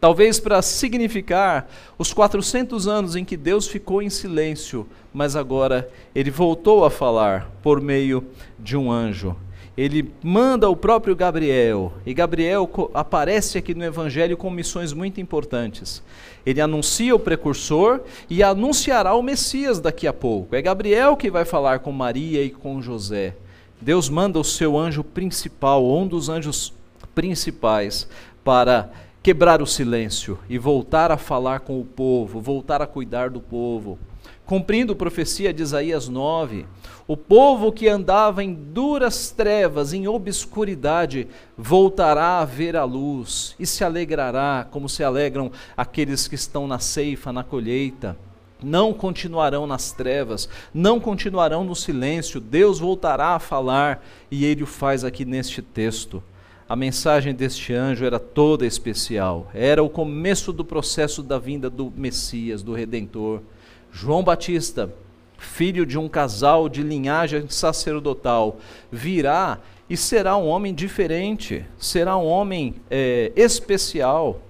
Talvez 0.00 0.38
para 0.40 0.60
significar 0.60 1.70
os 1.98 2.12
400 2.12 2.86
anos 2.86 3.16
em 3.16 3.24
que 3.24 3.36
Deus 3.36 3.66
ficou 3.66 4.02
em 4.02 4.10
silêncio, 4.10 4.86
mas 5.12 5.36
agora 5.36 5.88
ele 6.14 6.30
voltou 6.30 6.84
a 6.84 6.90
falar 6.90 7.50
por 7.62 7.80
meio 7.80 8.26
de 8.58 8.76
um 8.76 8.90
anjo 8.90 9.36
ele 9.80 10.12
manda 10.22 10.68
o 10.68 10.76
próprio 10.76 11.16
Gabriel, 11.16 11.94
e 12.04 12.12
Gabriel 12.12 12.68
aparece 12.92 13.56
aqui 13.56 13.74
no 13.74 13.82
Evangelho 13.82 14.36
com 14.36 14.50
missões 14.50 14.92
muito 14.92 15.22
importantes. 15.22 16.02
Ele 16.44 16.60
anuncia 16.60 17.14
o 17.14 17.18
precursor 17.18 18.00
e 18.28 18.42
anunciará 18.42 19.14
o 19.14 19.22
Messias 19.22 19.80
daqui 19.80 20.06
a 20.06 20.12
pouco. 20.12 20.54
É 20.54 20.60
Gabriel 20.60 21.16
que 21.16 21.30
vai 21.30 21.46
falar 21.46 21.78
com 21.78 21.92
Maria 21.92 22.44
e 22.44 22.50
com 22.50 22.82
José. 22.82 23.34
Deus 23.80 24.10
manda 24.10 24.38
o 24.38 24.44
seu 24.44 24.76
anjo 24.76 25.02
principal, 25.02 25.90
um 25.90 26.06
dos 26.06 26.28
anjos 26.28 26.74
principais, 27.14 28.06
para 28.44 28.90
quebrar 29.22 29.62
o 29.62 29.66
silêncio 29.66 30.38
e 30.46 30.58
voltar 30.58 31.10
a 31.10 31.16
falar 31.16 31.60
com 31.60 31.80
o 31.80 31.86
povo, 31.86 32.38
voltar 32.38 32.82
a 32.82 32.86
cuidar 32.86 33.30
do 33.30 33.40
povo. 33.40 33.98
Cumprindo 34.50 34.96
profecia 34.96 35.52
de 35.54 35.62
Isaías 35.62 36.08
9, 36.08 36.66
o 37.06 37.16
povo 37.16 37.70
que 37.70 37.86
andava 37.86 38.42
em 38.42 38.52
duras 38.52 39.30
trevas, 39.30 39.92
em 39.92 40.08
obscuridade, 40.08 41.28
voltará 41.56 42.40
a 42.40 42.44
ver 42.44 42.74
a 42.74 42.82
luz 42.82 43.54
e 43.60 43.64
se 43.64 43.84
alegrará, 43.84 44.66
como 44.68 44.88
se 44.88 45.04
alegram 45.04 45.52
aqueles 45.76 46.26
que 46.26 46.34
estão 46.34 46.66
na 46.66 46.80
ceifa, 46.80 47.32
na 47.32 47.44
colheita. 47.44 48.18
Não 48.60 48.92
continuarão 48.92 49.68
nas 49.68 49.92
trevas, 49.92 50.48
não 50.74 50.98
continuarão 50.98 51.62
no 51.62 51.76
silêncio. 51.76 52.40
Deus 52.40 52.80
voltará 52.80 53.36
a 53.36 53.38
falar 53.38 54.04
e 54.32 54.44
ele 54.44 54.64
o 54.64 54.66
faz 54.66 55.04
aqui 55.04 55.24
neste 55.24 55.62
texto. 55.62 56.20
A 56.68 56.74
mensagem 56.74 57.32
deste 57.32 57.72
anjo 57.72 58.04
era 58.04 58.18
toda 58.18 58.66
especial. 58.66 59.48
Era 59.54 59.80
o 59.80 59.88
começo 59.88 60.52
do 60.52 60.64
processo 60.64 61.22
da 61.22 61.38
vinda 61.38 61.70
do 61.70 61.92
Messias, 61.96 62.64
do 62.64 62.74
Redentor. 62.74 63.42
João 63.92 64.22
Batista 64.22 64.90
filho 65.40 65.86
de 65.86 65.98
um 65.98 66.08
casal 66.08 66.68
de 66.68 66.82
linhagem 66.82 67.48
sacerdotal, 67.48 68.58
virá 68.92 69.58
e 69.88 69.96
será 69.96 70.36
um 70.36 70.46
homem 70.46 70.72
diferente, 70.72 71.64
será 71.78 72.16
um 72.16 72.26
homem 72.26 72.76
é, 72.90 73.32
especial. 73.34 74.40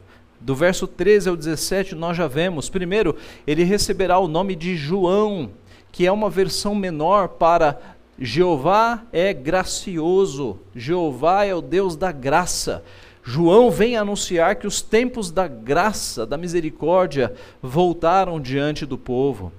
Do 0.41 0.55
verso 0.55 0.87
13 0.87 1.29
ao 1.29 1.37
17, 1.37 1.95
nós 1.95 2.17
já 2.17 2.27
vemos. 2.27 2.69
Primeiro, 2.69 3.15
ele 3.47 3.63
receberá 3.63 4.19
o 4.19 4.27
nome 4.27 4.57
de 4.57 4.75
João, 4.75 5.51
que 5.93 6.07
é 6.07 6.13
uma 6.13 6.29
versão 6.29 6.75
menor 6.75 7.29
para 7.29 7.79
Jeová 8.19 9.03
é 9.13 9.33
gracioso, 9.33 10.59
Jeová 10.75 11.45
é 11.45 11.55
o 11.55 11.63
Deus 11.63 11.97
da 11.97 12.13
graça. 12.13 12.83
João 13.23 13.71
vem 13.71 13.97
anunciar 13.97 14.57
que 14.57 14.67
os 14.67 14.81
tempos 14.81 15.31
da 15.31 15.47
graça, 15.47 16.25
da 16.25 16.37
misericórdia, 16.37 17.35
voltaram 17.63 18.41
diante 18.41 18.87
do 18.87 18.97
povo. 18.97 19.53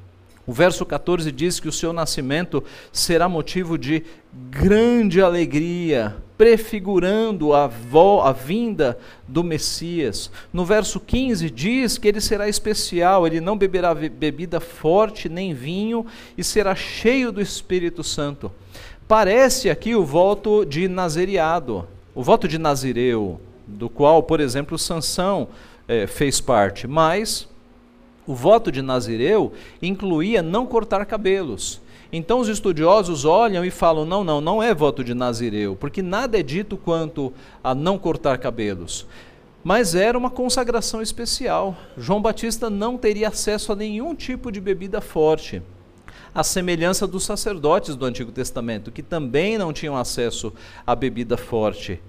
O 0.45 0.54
verso 0.54 0.86
14 0.86 1.32
diz 1.32 1.60
que 1.60 1.67
o 1.67 1.71
seu 1.71 1.93
nascimento 1.93 2.63
será 2.91 3.30
motivo 3.30 3.78
de 3.78 4.04
grande 4.50 5.21
alegria, 5.21 6.15
prefigurando 6.38 7.54
a, 7.54 7.67
vo, 7.67 8.21
a 8.21 8.32
vinda 8.32 8.97
do 9.28 9.43
Messias. 9.43 10.32
No 10.52 10.65
verso 10.65 11.00
15 11.00 11.50
diz 11.52 11.97
que 12.00 12.08
ele 12.08 12.19
será 12.19 12.50
especial, 12.50 13.28
ele 13.28 13.39
não 13.39 13.56
beberá 13.56 13.93
bebida 13.93 14.60
forte 14.60 15.30
nem 15.30 15.54
vinho 15.54 16.06
e 16.36 16.43
será 16.43 16.74
cheio 16.74 17.32
do 17.32 17.39
Espírito 17.39 18.04
Santo. 18.04 18.52
Parece 19.08 19.69
aqui 19.69 19.95
o 19.95 20.04
voto 20.04 20.65
de 20.65 20.88
Nazereado, 20.88 21.88
o 22.15 22.24
voto 22.24 22.47
de 22.47 22.58
Nazireu, 22.58 23.39
do 23.71 23.89
qual, 23.89 24.23
por 24.23 24.39
exemplo, 24.39 24.77
Sansão 24.77 25.47
eh, 25.88 26.07
fez 26.07 26.39
parte, 26.39 26.88
mas 26.88 27.47
o 28.27 28.34
voto 28.36 28.71
de 28.71 28.81
Nazireu 28.81 29.53
incluía 29.81 30.41
não 30.41 30.65
cortar 30.65 31.05
cabelos. 31.05 31.81
Então 32.13 32.39
os 32.39 32.49
estudiosos 32.49 33.25
olham 33.25 33.63
e 33.63 33.71
falam: 33.71 34.05
não, 34.05 34.23
não, 34.23 34.41
não 34.41 34.62
é 34.62 34.73
voto 34.73 35.03
de 35.03 35.13
Nazireu, 35.13 35.75
porque 35.75 36.01
nada 36.01 36.39
é 36.39 36.43
dito 36.43 36.77
quanto 36.77 37.34
a 37.63 37.73
não 37.73 37.97
cortar 37.97 38.38
cabelos. 38.38 39.07
Mas 39.63 39.93
era 39.93 40.17
uma 40.17 40.29
consagração 40.29 41.01
especial. 41.01 41.75
João 41.95 42.21
Batista 42.21 42.69
não 42.69 42.97
teria 42.97 43.27
acesso 43.27 43.71
a 43.71 43.75
nenhum 43.75 44.15
tipo 44.15 44.51
de 44.51 44.60
bebida 44.60 44.99
forte. 44.99 45.62
A 46.34 46.43
semelhança 46.43 47.05
dos 47.05 47.25
sacerdotes 47.25 47.95
do 47.95 48.05
Antigo 48.05 48.31
Testamento, 48.31 48.91
que 48.91 49.03
também 49.03 49.57
não 49.57 49.71
tinham 49.71 49.95
acesso 49.95 50.51
à 50.88 50.95
bebida 50.95 51.38
forte. 51.38 52.01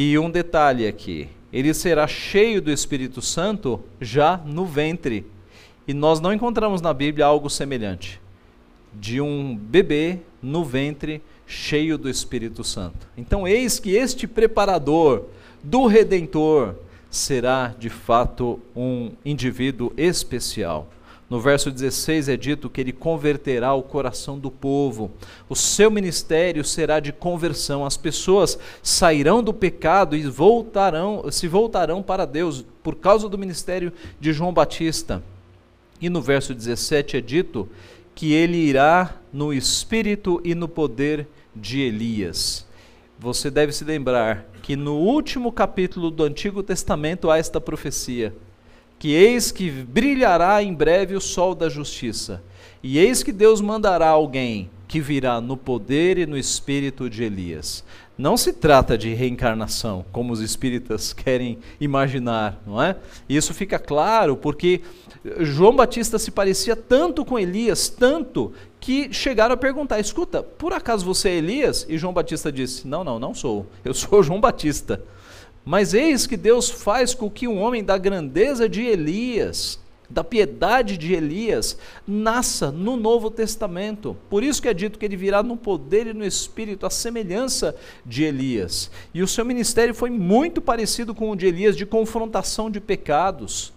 E 0.00 0.16
um 0.16 0.30
detalhe 0.30 0.86
aqui: 0.86 1.28
ele 1.52 1.74
será 1.74 2.06
cheio 2.06 2.62
do 2.62 2.70
Espírito 2.70 3.20
Santo 3.20 3.80
já 4.00 4.36
no 4.36 4.64
ventre. 4.64 5.26
E 5.88 5.92
nós 5.92 6.20
não 6.20 6.32
encontramos 6.32 6.80
na 6.80 6.94
Bíblia 6.94 7.26
algo 7.26 7.50
semelhante 7.50 8.20
de 8.94 9.20
um 9.20 9.56
bebê 9.56 10.20
no 10.40 10.64
ventre 10.64 11.20
cheio 11.48 11.98
do 11.98 12.08
Espírito 12.08 12.62
Santo. 12.62 13.08
Então, 13.16 13.48
eis 13.48 13.80
que 13.80 13.96
este 13.96 14.28
preparador 14.28 15.24
do 15.64 15.86
Redentor 15.86 16.76
será 17.10 17.74
de 17.76 17.90
fato 17.90 18.60
um 18.76 19.10
indivíduo 19.24 19.92
especial. 19.96 20.88
No 21.28 21.38
verso 21.38 21.70
16 21.70 22.30
é 22.30 22.36
dito 22.38 22.70
que 22.70 22.80
ele 22.80 22.92
converterá 22.92 23.74
o 23.74 23.82
coração 23.82 24.38
do 24.38 24.50
povo. 24.50 25.10
O 25.46 25.54
seu 25.54 25.90
ministério 25.90 26.64
será 26.64 27.00
de 27.00 27.12
conversão. 27.12 27.84
As 27.84 27.98
pessoas 27.98 28.58
sairão 28.82 29.42
do 29.42 29.52
pecado 29.52 30.16
e 30.16 30.22
voltarão, 30.22 31.30
se 31.30 31.46
voltarão 31.46 32.02
para 32.02 32.24
Deus 32.24 32.64
por 32.82 32.96
causa 32.96 33.28
do 33.28 33.36
ministério 33.36 33.92
de 34.18 34.32
João 34.32 34.54
Batista. 34.54 35.22
E 36.00 36.08
no 36.08 36.22
verso 36.22 36.54
17 36.54 37.18
é 37.18 37.20
dito 37.20 37.68
que 38.14 38.32
ele 38.32 38.56
irá 38.56 39.16
no 39.30 39.52
espírito 39.52 40.40
e 40.42 40.54
no 40.54 40.66
poder 40.66 41.28
de 41.54 41.80
Elias. 41.80 42.66
Você 43.18 43.50
deve 43.50 43.72
se 43.72 43.84
lembrar 43.84 44.46
que 44.62 44.76
no 44.76 44.94
último 44.94 45.52
capítulo 45.52 46.10
do 46.10 46.24
Antigo 46.24 46.62
Testamento 46.62 47.30
há 47.30 47.36
esta 47.36 47.60
profecia: 47.60 48.34
que 48.98 49.12
eis 49.12 49.52
que 49.52 49.70
brilhará 49.70 50.62
em 50.62 50.74
breve 50.74 51.14
o 51.14 51.20
sol 51.20 51.54
da 51.54 51.68
justiça, 51.68 52.42
e 52.82 52.98
eis 52.98 53.22
que 53.22 53.32
Deus 53.32 53.60
mandará 53.60 54.08
alguém 54.08 54.70
que 54.86 55.00
virá 55.00 55.40
no 55.40 55.56
poder 55.56 56.18
e 56.18 56.26
no 56.26 56.36
espírito 56.36 57.10
de 57.10 57.22
Elias. 57.22 57.84
Não 58.16 58.36
se 58.36 58.52
trata 58.52 58.98
de 58.98 59.14
reencarnação, 59.14 60.04
como 60.10 60.32
os 60.32 60.40
espíritas 60.40 61.12
querem 61.14 61.58
imaginar, 61.80 62.60
não 62.66 62.82
é? 62.82 62.96
Isso 63.28 63.54
fica 63.54 63.78
claro 63.78 64.36
porque 64.36 64.80
João 65.40 65.76
Batista 65.76 66.18
se 66.18 66.30
parecia 66.30 66.74
tanto 66.74 67.24
com 67.24 67.38
Elias, 67.38 67.88
tanto 67.88 68.52
que 68.80 69.12
chegaram 69.12 69.54
a 69.54 69.56
perguntar: 69.56 70.00
escuta, 70.00 70.42
por 70.42 70.72
acaso 70.72 71.04
você 71.04 71.28
é 71.28 71.36
Elias? 71.36 71.86
E 71.88 71.98
João 71.98 72.12
Batista 72.12 72.50
disse: 72.50 72.88
não, 72.88 73.04
não, 73.04 73.18
não 73.18 73.34
sou. 73.34 73.66
Eu 73.84 73.94
sou 73.94 74.22
João 74.24 74.40
Batista. 74.40 75.00
Mas 75.68 75.92
eis 75.92 76.26
que 76.26 76.34
Deus 76.34 76.70
faz 76.70 77.12
com 77.12 77.28
que 77.28 77.46
um 77.46 77.60
homem 77.60 77.84
da 77.84 77.98
grandeza 77.98 78.66
de 78.66 78.86
Elias, 78.86 79.78
da 80.08 80.24
piedade 80.24 80.96
de 80.96 81.12
Elias, 81.12 81.76
nasça 82.06 82.72
no 82.72 82.96
Novo 82.96 83.30
Testamento. 83.30 84.16
Por 84.30 84.42
isso 84.42 84.62
que 84.62 84.68
é 84.68 84.72
dito 84.72 84.98
que 84.98 85.04
ele 85.04 85.14
virá 85.14 85.42
no 85.42 85.58
poder 85.58 86.06
e 86.06 86.14
no 86.14 86.24
espírito, 86.24 86.86
a 86.86 86.90
semelhança 86.90 87.76
de 88.02 88.24
Elias. 88.24 88.90
E 89.12 89.22
o 89.22 89.28
seu 89.28 89.44
ministério 89.44 89.94
foi 89.94 90.08
muito 90.08 90.62
parecido 90.62 91.14
com 91.14 91.30
o 91.30 91.36
de 91.36 91.46
Elias, 91.46 91.76
de 91.76 91.84
confrontação 91.84 92.70
de 92.70 92.80
pecados. 92.80 93.70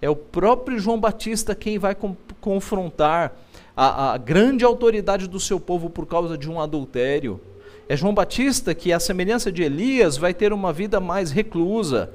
É 0.00 0.08
o 0.08 0.16
próprio 0.16 0.78
João 0.78 0.98
Batista 0.98 1.54
quem 1.54 1.78
vai 1.78 1.94
confrontar 2.40 3.38
a, 3.76 4.14
a 4.14 4.16
grande 4.16 4.64
autoridade 4.64 5.28
do 5.28 5.38
seu 5.38 5.60
povo 5.60 5.90
por 5.90 6.06
causa 6.06 6.38
de 6.38 6.50
um 6.50 6.58
adultério. 6.58 7.38
É 7.88 7.96
João 7.96 8.14
Batista 8.14 8.74
que, 8.74 8.92
à 8.92 8.98
semelhança 8.98 9.52
de 9.52 9.62
Elias, 9.62 10.16
vai 10.16 10.32
ter 10.32 10.52
uma 10.52 10.72
vida 10.72 11.00
mais 11.00 11.30
reclusa, 11.30 12.12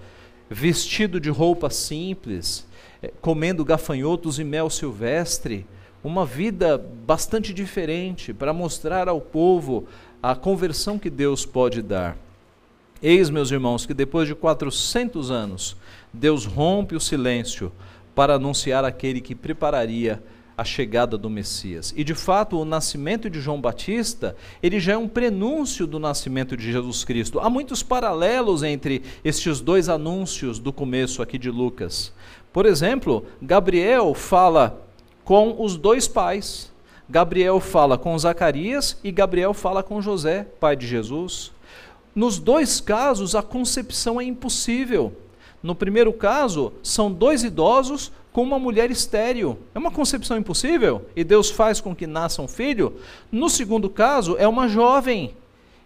vestido 0.50 1.20
de 1.20 1.30
roupa 1.30 1.70
simples, 1.70 2.68
é, 3.04 3.12
comendo 3.22 3.64
gafanhotos 3.64 4.40
e 4.40 4.44
mel 4.44 4.70
silvestre, 4.70 5.68
uma 6.04 6.26
vida 6.26 6.78
bastante 6.78 7.54
diferente 7.54 8.34
para 8.34 8.52
mostrar 8.52 9.08
ao 9.08 9.22
povo 9.22 9.86
a 10.24 10.36
conversão 10.36 10.98
que 10.98 11.10
Deus 11.10 11.46
pode 11.46 11.82
dar. 11.82 12.18
Eis, 13.02 13.30
meus 13.30 13.52
irmãos, 13.52 13.86
que 13.86 13.94
depois 13.94 14.28
de 14.28 14.34
400 14.34 15.30
anos, 15.30 15.78
Deus 16.12 16.46
rompe 16.46 16.96
o 16.96 17.00
silêncio 17.00 17.72
para 18.16 18.36
anunciar 18.36 18.84
aquele 18.84 19.22
que 19.22 19.36
prepararia 19.36 20.22
a 20.60 20.64
chegada 20.66 21.18
do 21.18 21.30
Messias. 21.30 21.94
E 21.96 22.04
de 22.04 22.14
fato, 22.14 22.60
o 22.60 22.66
nascimento 22.66 23.30
de 23.30 23.40
João 23.40 23.62
Batista, 23.62 24.36
ele 24.62 24.78
já 24.78 24.92
é 24.92 24.98
um 24.98 25.08
prenúncio 25.08 25.88
do 25.88 25.98
nascimento 25.98 26.58
de 26.58 26.70
Jesus 26.70 27.06
Cristo. 27.06 27.40
Há 27.40 27.50
muitos 27.50 27.82
paralelos 27.82 28.62
entre 28.62 29.02
estes 29.24 29.62
dois 29.62 29.88
anúncios 29.88 30.60
do 30.60 30.74
começo 30.74 31.22
aqui 31.22 31.38
de 31.38 31.50
Lucas. 31.50 32.12
Por 32.52 32.66
exemplo, 32.66 33.26
Gabriel 33.42 34.14
fala 34.14 34.86
com 35.24 35.64
os 35.64 35.78
dois 35.78 36.10
pais. 36.10 36.70
Gabriel 37.10 37.62
fala 37.62 37.98
com 37.98 38.20
Zacarias 38.20 39.00
e 39.02 39.14
Gabriel 39.14 39.54
fala 39.54 39.82
com 39.82 40.02
José, 40.02 40.46
pai 40.60 40.76
de 40.76 40.86
Jesus. 40.86 41.54
Nos 42.14 42.38
dois 42.38 42.82
casos, 42.82 43.34
a 43.34 43.42
concepção 43.42 44.20
é 44.20 44.26
impossível. 44.26 45.14
No 45.64 45.74
primeiro 45.74 46.12
caso, 46.12 46.74
são 46.84 47.10
dois 47.10 47.46
idosos 47.46 48.12
com 48.32 48.44
uma 48.44 48.60
mulher 48.60 48.92
estéril. 48.92 49.58
É 49.74 49.80
uma 49.80 49.92
concepção 49.92 50.38
impossível 50.38 51.06
e 51.16 51.24
Deus 51.24 51.50
faz 51.50 51.82
com 51.82 51.96
que 51.96 52.08
nasça 52.08 52.42
um 52.42 52.48
filho. 52.48 52.94
No 53.32 53.50
segundo 53.50 53.90
caso, 53.90 54.36
é 54.38 54.48
uma 54.48 54.68
jovem 54.68 55.34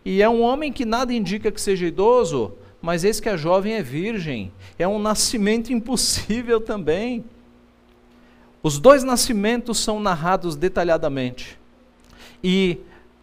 e 0.06 0.22
é 0.22 0.30
um 0.30 0.42
homem 0.42 0.72
que 0.72 0.86
nada 0.86 1.14
indica 1.14 1.52
que 1.52 1.62
seja 1.62 1.86
idoso, 1.86 2.54
mas 2.82 3.04
eis 3.04 3.20
que 3.20 3.30
a 3.30 3.38
jovem 3.38 3.74
é 3.74 3.82
virgem. 3.82 4.52
É 4.78 4.88
um 4.88 5.00
nascimento 5.00 5.72
impossível 5.74 6.60
também. 6.60 7.24
Os 8.62 8.80
dois 8.80 9.04
nascimentos 9.04 9.80
são 9.80 10.00
narrados 10.00 10.56
detalhadamente. 10.56 11.58
E 12.44 12.78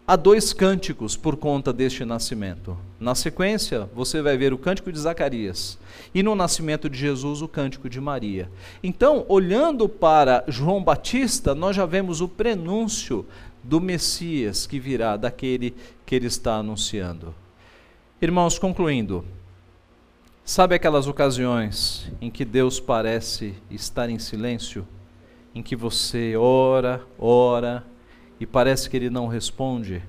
há 0.06 0.16
dois 0.16 0.52
cânticos 0.52 1.16
por 1.16 1.36
conta 1.36 1.72
deste 1.72 2.04
nascimento. 2.04 2.76
Na 2.98 3.14
sequência, 3.14 3.88
você 3.94 4.20
vai 4.22 4.36
ver 4.36 4.52
o 4.52 4.58
cântico 4.58 4.90
de 4.90 4.98
Zacarias 4.98 5.78
e 6.14 6.22
no 6.22 6.34
nascimento 6.34 6.88
de 6.88 6.98
Jesus 6.98 7.42
o 7.42 7.48
cântico 7.48 7.88
de 7.88 8.00
Maria. 8.00 8.50
Então, 8.82 9.24
olhando 9.28 9.88
para 9.88 10.44
João 10.48 10.82
Batista, 10.82 11.54
nós 11.54 11.76
já 11.76 11.86
vemos 11.86 12.20
o 12.20 12.28
prenúncio 12.28 13.26
do 13.62 13.80
Messias 13.80 14.66
que 14.66 14.80
virá, 14.80 15.16
daquele 15.16 15.74
que 16.04 16.14
ele 16.14 16.26
está 16.26 16.56
anunciando. 16.56 17.34
Irmãos, 18.20 18.58
concluindo, 18.58 19.24
sabe 20.44 20.74
aquelas 20.74 21.06
ocasiões 21.06 22.10
em 22.20 22.30
que 22.30 22.44
Deus 22.44 22.80
parece 22.80 23.54
estar 23.70 24.10
em 24.10 24.18
silêncio? 24.18 24.86
Em 25.54 25.62
que 25.62 25.74
você 25.74 26.36
ora, 26.36 27.02
ora, 27.18 27.84
e 28.38 28.46
parece 28.46 28.90
que 28.90 28.96
ele 28.96 29.08
não 29.08 29.26
responde. 29.26 30.02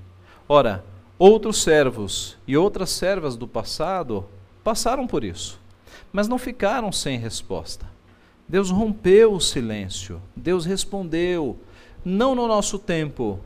Ora, 0.47 0.83
outros 1.17 1.61
servos 1.61 2.37
e 2.47 2.57
outras 2.57 2.89
servas 2.89 3.37
do 3.37 3.47
passado 3.47 4.25
passaram 4.63 5.05
por 5.05 5.23
isso, 5.23 5.60
mas 6.11 6.27
não 6.27 6.37
ficaram 6.37 6.91
sem 6.91 7.17
resposta. 7.17 7.85
Deus 8.47 8.69
rompeu 8.69 9.33
o 9.33 9.39
silêncio, 9.39 10.21
Deus 10.35 10.65
respondeu, 10.65 11.57
não 12.03 12.35
no 12.35 12.47
nosso 12.47 12.77
tempo, 12.77 13.39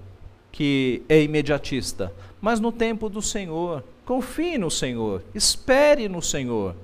que 0.51 1.03
é 1.07 1.21
imediatista, 1.21 2.13
mas 2.41 2.59
no 2.59 2.71
tempo 2.71 3.09
do 3.09 3.21
Senhor. 3.21 3.83
Confie 4.05 4.57
no 4.57 4.71
Senhor, 4.71 5.23
espere 5.33 6.07
no 6.07 6.21
Senhor. 6.21 6.75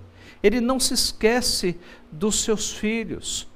Ele 0.43 0.59
não 0.59 0.79
se 0.79 0.93
esquece 0.93 1.77
dos 2.11 2.43
seus 2.43 2.71
filhos. 2.71 3.47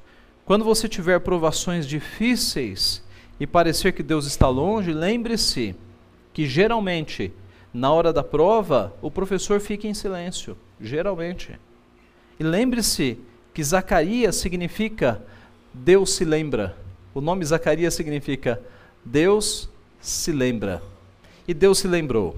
Quando 0.46 0.63
você 0.63 0.88
tiver 0.88 1.20
provações 1.20 1.88
difíceis, 1.88 3.04
e 3.39 3.46
parecer 3.46 3.91
que 3.91 4.04
Deus 4.04 4.26
está 4.26 4.48
longe, 4.48 4.94
lembre-se 4.94 5.76
que 6.34 6.48
geralmente, 6.48 7.34
na 7.74 7.91
hora 7.91 8.13
da 8.13 8.24
prova, 8.24 8.94
o 9.02 9.12
professor 9.12 9.60
fica 9.60 9.88
em 9.88 9.94
silêncio. 9.94 10.58
Geralmente. 10.80 11.60
E 12.39 12.43
lembre-se 12.43 13.17
que 13.54 13.63
Zacarias 13.63 14.36
significa 14.36 15.21
Deus 15.74 16.13
se 16.13 16.26
lembra. 16.26 16.76
O 17.13 17.21
nome 17.21 17.45
Zacarias 17.45 17.93
significa 17.93 18.62
Deus 19.04 19.69
se 20.02 20.32
lembra. 20.32 20.82
E 21.48 21.54
Deus 21.54 21.80
se 21.80 21.88
lembrou. 21.88 22.36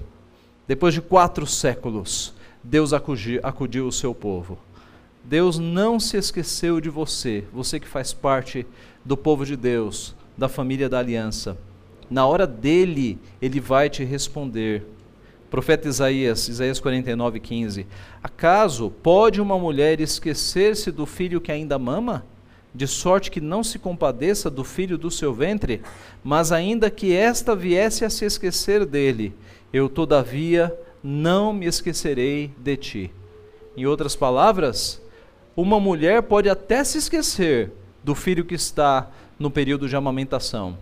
Depois 0.66 0.94
de 0.94 1.00
quatro 1.00 1.46
séculos, 1.46 2.34
Deus 2.62 2.92
acudiu, 2.92 3.40
acudiu 3.42 3.86
o 3.86 3.92
seu 3.92 4.14
povo. 4.14 4.58
Deus 5.24 5.58
não 5.58 5.98
se 5.98 6.16
esqueceu 6.16 6.80
de 6.80 6.88
você, 6.88 7.44
você 7.52 7.80
que 7.80 7.88
faz 7.88 8.12
parte 8.12 8.66
do 9.04 9.16
povo 9.16 9.44
de 9.44 9.56
Deus 9.56 10.14
da 10.36 10.48
família 10.48 10.88
da 10.88 11.00
aliança. 11.00 11.58
Na 12.08 12.26
hora 12.26 12.46
dele, 12.46 13.18
ele 13.42 13.60
vai 13.60 13.90
te 13.90 14.04
responder. 14.04 14.84
Profeta 15.50 15.88
Isaías, 15.88 16.48
Isaías 16.48 16.78
49, 16.78 17.40
15. 17.40 17.86
Acaso 18.22 18.90
pode 19.02 19.40
uma 19.40 19.58
mulher 19.58 20.00
esquecer-se 20.00 20.90
do 20.90 21.06
filho 21.06 21.40
que 21.40 21.50
ainda 21.50 21.78
mama? 21.78 22.26
De 22.74 22.86
sorte 22.86 23.30
que 23.30 23.40
não 23.40 23.64
se 23.64 23.78
compadeça 23.78 24.50
do 24.50 24.62
filho 24.62 24.98
do 24.98 25.10
seu 25.10 25.32
ventre? 25.32 25.80
Mas 26.22 26.52
ainda 26.52 26.90
que 26.90 27.14
esta 27.14 27.56
viesse 27.56 28.04
a 28.04 28.10
se 28.10 28.26
esquecer 28.26 28.84
dele, 28.84 29.34
eu 29.72 29.88
todavia 29.88 30.76
não 31.02 31.52
me 31.52 31.66
esquecerei 31.66 32.52
de 32.58 32.76
ti. 32.76 33.10
Em 33.76 33.86
outras 33.86 34.14
palavras, 34.14 35.00
uma 35.56 35.80
mulher 35.80 36.22
pode 36.22 36.48
até 36.48 36.84
se 36.84 36.98
esquecer 36.98 37.72
do 38.04 38.14
filho 38.14 38.44
que 38.44 38.54
está 38.54 39.10
no 39.38 39.50
período 39.50 39.88
de 39.88 39.96
amamentação. 39.96 40.76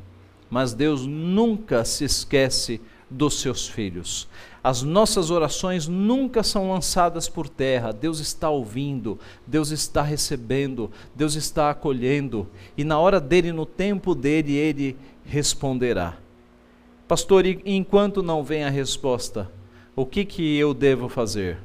Mas 0.50 0.74
Deus 0.74 1.06
nunca 1.06 1.84
se 1.84 2.04
esquece 2.04 2.80
dos 3.10 3.40
seus 3.40 3.68
filhos. 3.68 4.28
As 4.66 4.82
nossas 4.82 5.30
orações 5.30 5.86
nunca 5.86 6.42
são 6.42 6.72
lançadas 6.72 7.28
por 7.28 7.48
terra. 7.48 7.92
Deus 7.92 8.18
está 8.18 8.50
ouvindo, 8.50 9.16
Deus 9.46 9.70
está 9.70 10.02
recebendo, 10.02 10.90
Deus 11.14 11.36
está 11.36 11.70
acolhendo, 11.70 12.48
e 12.76 12.82
na 12.82 12.98
hora 12.98 13.20
dele, 13.20 13.52
no 13.52 13.64
tempo 13.64 14.12
dele, 14.12 14.56
ele 14.56 14.96
responderá. 15.24 16.16
Pastor, 17.06 17.46
enquanto 17.64 18.24
não 18.24 18.42
vem 18.42 18.64
a 18.64 18.68
resposta, 18.68 19.48
o 19.94 20.04
que, 20.04 20.24
que 20.24 20.58
eu 20.58 20.74
devo 20.74 21.08
fazer? 21.08 21.58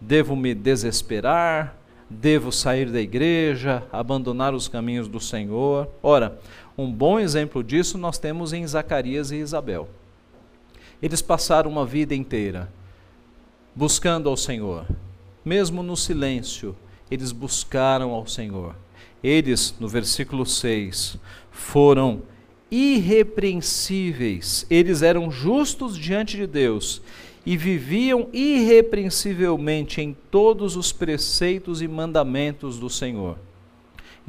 Devo 0.00 0.34
me 0.34 0.54
desesperar? 0.54 1.76
devo 2.10 2.50
sair 2.50 2.90
da 2.90 2.98
igreja, 2.98 3.82
abandonar 3.92 4.54
os 4.54 4.66
caminhos 4.66 5.06
do 5.06 5.20
Senhor. 5.20 5.86
Ora, 6.02 6.40
um 6.78 6.90
bom 6.90 7.20
exemplo 7.20 7.62
disso 7.62 7.98
nós 7.98 8.16
temos 8.16 8.54
em 8.54 8.66
Zacarias 8.66 9.30
e 9.30 9.36
Isabel. 9.36 9.86
Eles 11.02 11.22
passaram 11.22 11.70
uma 11.70 11.86
vida 11.86 12.14
inteira 12.14 12.70
buscando 13.74 14.28
ao 14.28 14.36
Senhor, 14.36 14.86
mesmo 15.44 15.82
no 15.82 15.96
silêncio, 15.96 16.74
eles 17.10 17.30
buscaram 17.30 18.10
ao 18.10 18.26
Senhor. 18.26 18.74
Eles, 19.22 19.74
no 19.78 19.86
versículo 19.88 20.44
6, 20.44 21.16
foram 21.50 22.22
irrepreensíveis, 22.70 24.66
eles 24.68 25.02
eram 25.02 25.30
justos 25.30 25.96
diante 25.96 26.36
de 26.36 26.46
Deus 26.46 27.00
e 27.46 27.56
viviam 27.56 28.28
irrepreensivelmente 28.32 30.02
em 30.02 30.14
todos 30.30 30.76
os 30.76 30.92
preceitos 30.92 31.80
e 31.80 31.88
mandamentos 31.88 32.78
do 32.78 32.90
Senhor. 32.90 33.38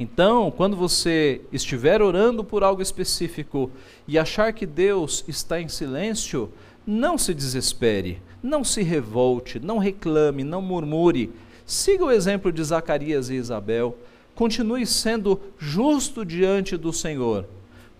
Então, 0.00 0.50
quando 0.50 0.76
você 0.78 1.42
estiver 1.52 2.00
orando 2.00 2.42
por 2.42 2.64
algo 2.64 2.80
específico 2.80 3.70
e 4.08 4.18
achar 4.18 4.50
que 4.54 4.64
Deus 4.64 5.22
está 5.28 5.60
em 5.60 5.68
silêncio, 5.68 6.50
não 6.86 7.18
se 7.18 7.34
desespere, 7.34 8.22
não 8.42 8.64
se 8.64 8.82
revolte, 8.82 9.60
não 9.60 9.76
reclame, 9.76 10.42
não 10.42 10.62
murmure. 10.62 11.30
Siga 11.66 12.06
o 12.06 12.10
exemplo 12.10 12.50
de 12.50 12.64
Zacarias 12.64 13.28
e 13.28 13.34
Isabel. 13.34 13.94
Continue 14.34 14.86
sendo 14.86 15.38
justo 15.58 16.24
diante 16.24 16.78
do 16.78 16.94
Senhor. 16.94 17.44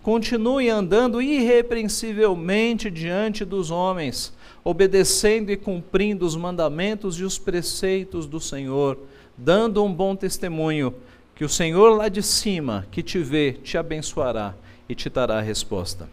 Continue 0.01 0.69
andando 0.69 1.21
irrepreensivelmente 1.21 2.89
diante 2.89 3.45
dos 3.45 3.69
homens 3.69 4.33
obedecendo 4.63 5.51
e 5.51 5.57
cumprindo 5.57 6.25
os 6.25 6.35
mandamentos 6.35 7.19
e 7.19 7.23
os 7.23 7.37
preceitos 7.37 8.25
do 8.25 8.39
Senhor, 8.39 8.97
dando 9.37 9.83
um 9.83 9.91
bom 9.91 10.15
testemunho, 10.15 10.93
que 11.41 11.45
o 11.45 11.49
Senhor 11.49 11.97
lá 11.97 12.07
de 12.07 12.21
cima, 12.21 12.85
que 12.91 13.01
te 13.01 13.17
vê, 13.17 13.53
te 13.53 13.75
abençoará 13.75 14.53
e 14.87 14.93
te 14.93 15.09
dará 15.09 15.39
a 15.39 15.41
resposta. 15.41 16.07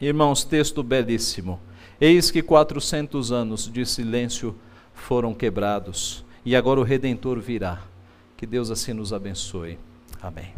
Irmãos, 0.00 0.44
texto 0.44 0.82
belíssimo. 0.82 1.60
Eis 2.00 2.30
que 2.30 2.42
quatrocentos 2.42 3.30
anos 3.30 3.70
de 3.70 3.84
silêncio 3.84 4.56
foram 4.94 5.34
quebrados, 5.34 6.24
e 6.42 6.56
agora 6.56 6.80
o 6.80 6.84
Redentor 6.84 7.38
virá. 7.38 7.82
Que 8.34 8.46
Deus 8.46 8.70
assim 8.70 8.94
nos 8.94 9.12
abençoe. 9.12 9.78
Amém. 10.22 10.54